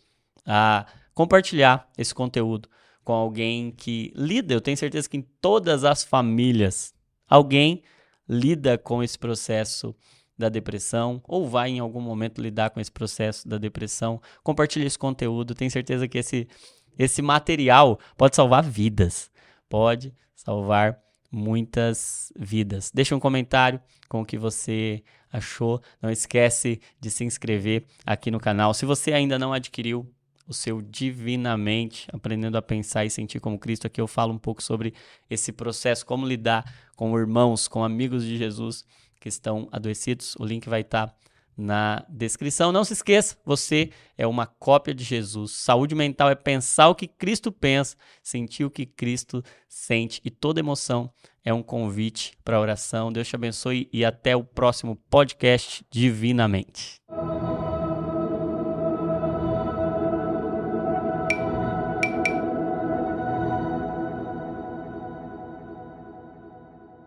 a 0.45 0.85
compartilhar 1.13 1.89
esse 1.97 2.13
conteúdo 2.13 2.69
com 3.03 3.13
alguém 3.13 3.71
que 3.71 4.13
lida, 4.15 4.53
eu 4.53 4.61
tenho 4.61 4.77
certeza 4.77 5.09
que 5.09 5.17
em 5.17 5.25
todas 5.41 5.83
as 5.83 6.03
famílias 6.03 6.93
alguém 7.27 7.81
lida 8.29 8.77
com 8.77 9.01
esse 9.01 9.17
processo 9.17 9.95
da 10.37 10.49
depressão 10.49 11.21
ou 11.27 11.47
vai 11.47 11.71
em 11.71 11.79
algum 11.79 12.01
momento 12.01 12.41
lidar 12.41 12.69
com 12.69 12.79
esse 12.79 12.91
processo 12.91 13.47
da 13.47 13.57
depressão. 13.57 14.21
Compartilhe 14.43 14.85
esse 14.85 14.97
conteúdo, 14.97 15.55
tenho 15.55 15.71
certeza 15.71 16.07
que 16.07 16.17
esse 16.17 16.47
esse 16.99 17.21
material 17.21 17.97
pode 18.17 18.35
salvar 18.35 18.61
vidas. 18.61 19.30
Pode 19.71 20.13
salvar 20.35 20.99
muitas 21.31 22.33
vidas. 22.37 22.91
Deixa 22.93 23.15
um 23.15 23.21
comentário 23.21 23.79
com 24.09 24.19
o 24.19 24.25
que 24.25 24.37
você 24.37 25.01
achou. 25.31 25.81
Não 26.01 26.11
esquece 26.11 26.81
de 26.99 27.09
se 27.09 27.23
inscrever 27.23 27.85
aqui 28.05 28.29
no 28.29 28.37
canal. 28.37 28.73
Se 28.73 28.85
você 28.85 29.13
ainda 29.13 29.39
não 29.39 29.53
adquiriu 29.53 30.13
o 30.45 30.53
seu 30.53 30.81
Divinamente, 30.81 32.05
aprendendo 32.11 32.57
a 32.57 32.61
pensar 32.61 33.05
e 33.05 33.09
sentir 33.09 33.39
como 33.39 33.57
Cristo, 33.57 33.87
aqui 33.87 34.01
eu 34.01 34.07
falo 34.07 34.33
um 34.33 34.37
pouco 34.37 34.61
sobre 34.61 34.93
esse 35.29 35.53
processo, 35.53 36.05
como 36.05 36.27
lidar 36.27 36.65
com 36.97 37.17
irmãos, 37.17 37.65
com 37.69 37.81
amigos 37.81 38.25
de 38.25 38.37
Jesus 38.37 38.83
que 39.21 39.29
estão 39.29 39.69
adoecidos. 39.71 40.35
O 40.37 40.43
link 40.43 40.67
vai 40.67 40.81
estar 40.81 41.15
na 41.57 42.05
descrição. 42.09 42.71
Não 42.71 42.83
se 42.83 42.93
esqueça, 42.93 43.37
você 43.45 43.89
é 44.17 44.25
uma 44.25 44.45
cópia 44.45 44.93
de 44.93 45.03
Jesus. 45.03 45.51
Saúde 45.51 45.95
mental 45.95 46.29
é 46.29 46.35
pensar 46.35 46.89
o 46.89 46.95
que 46.95 47.07
Cristo 47.07 47.51
pensa, 47.51 47.95
sentir 48.21 48.63
o 48.63 48.71
que 48.71 48.85
Cristo 48.85 49.43
sente 49.67 50.21
e 50.23 50.29
toda 50.29 50.59
emoção 50.59 51.11
é 51.43 51.53
um 51.53 51.63
convite 51.63 52.37
para 52.43 52.59
oração. 52.59 53.11
Deus 53.11 53.27
te 53.27 53.35
abençoe 53.35 53.89
e 53.91 54.05
até 54.05 54.35
o 54.35 54.43
próximo 54.43 54.95
podcast 55.09 55.85
Divinamente. 55.89 57.01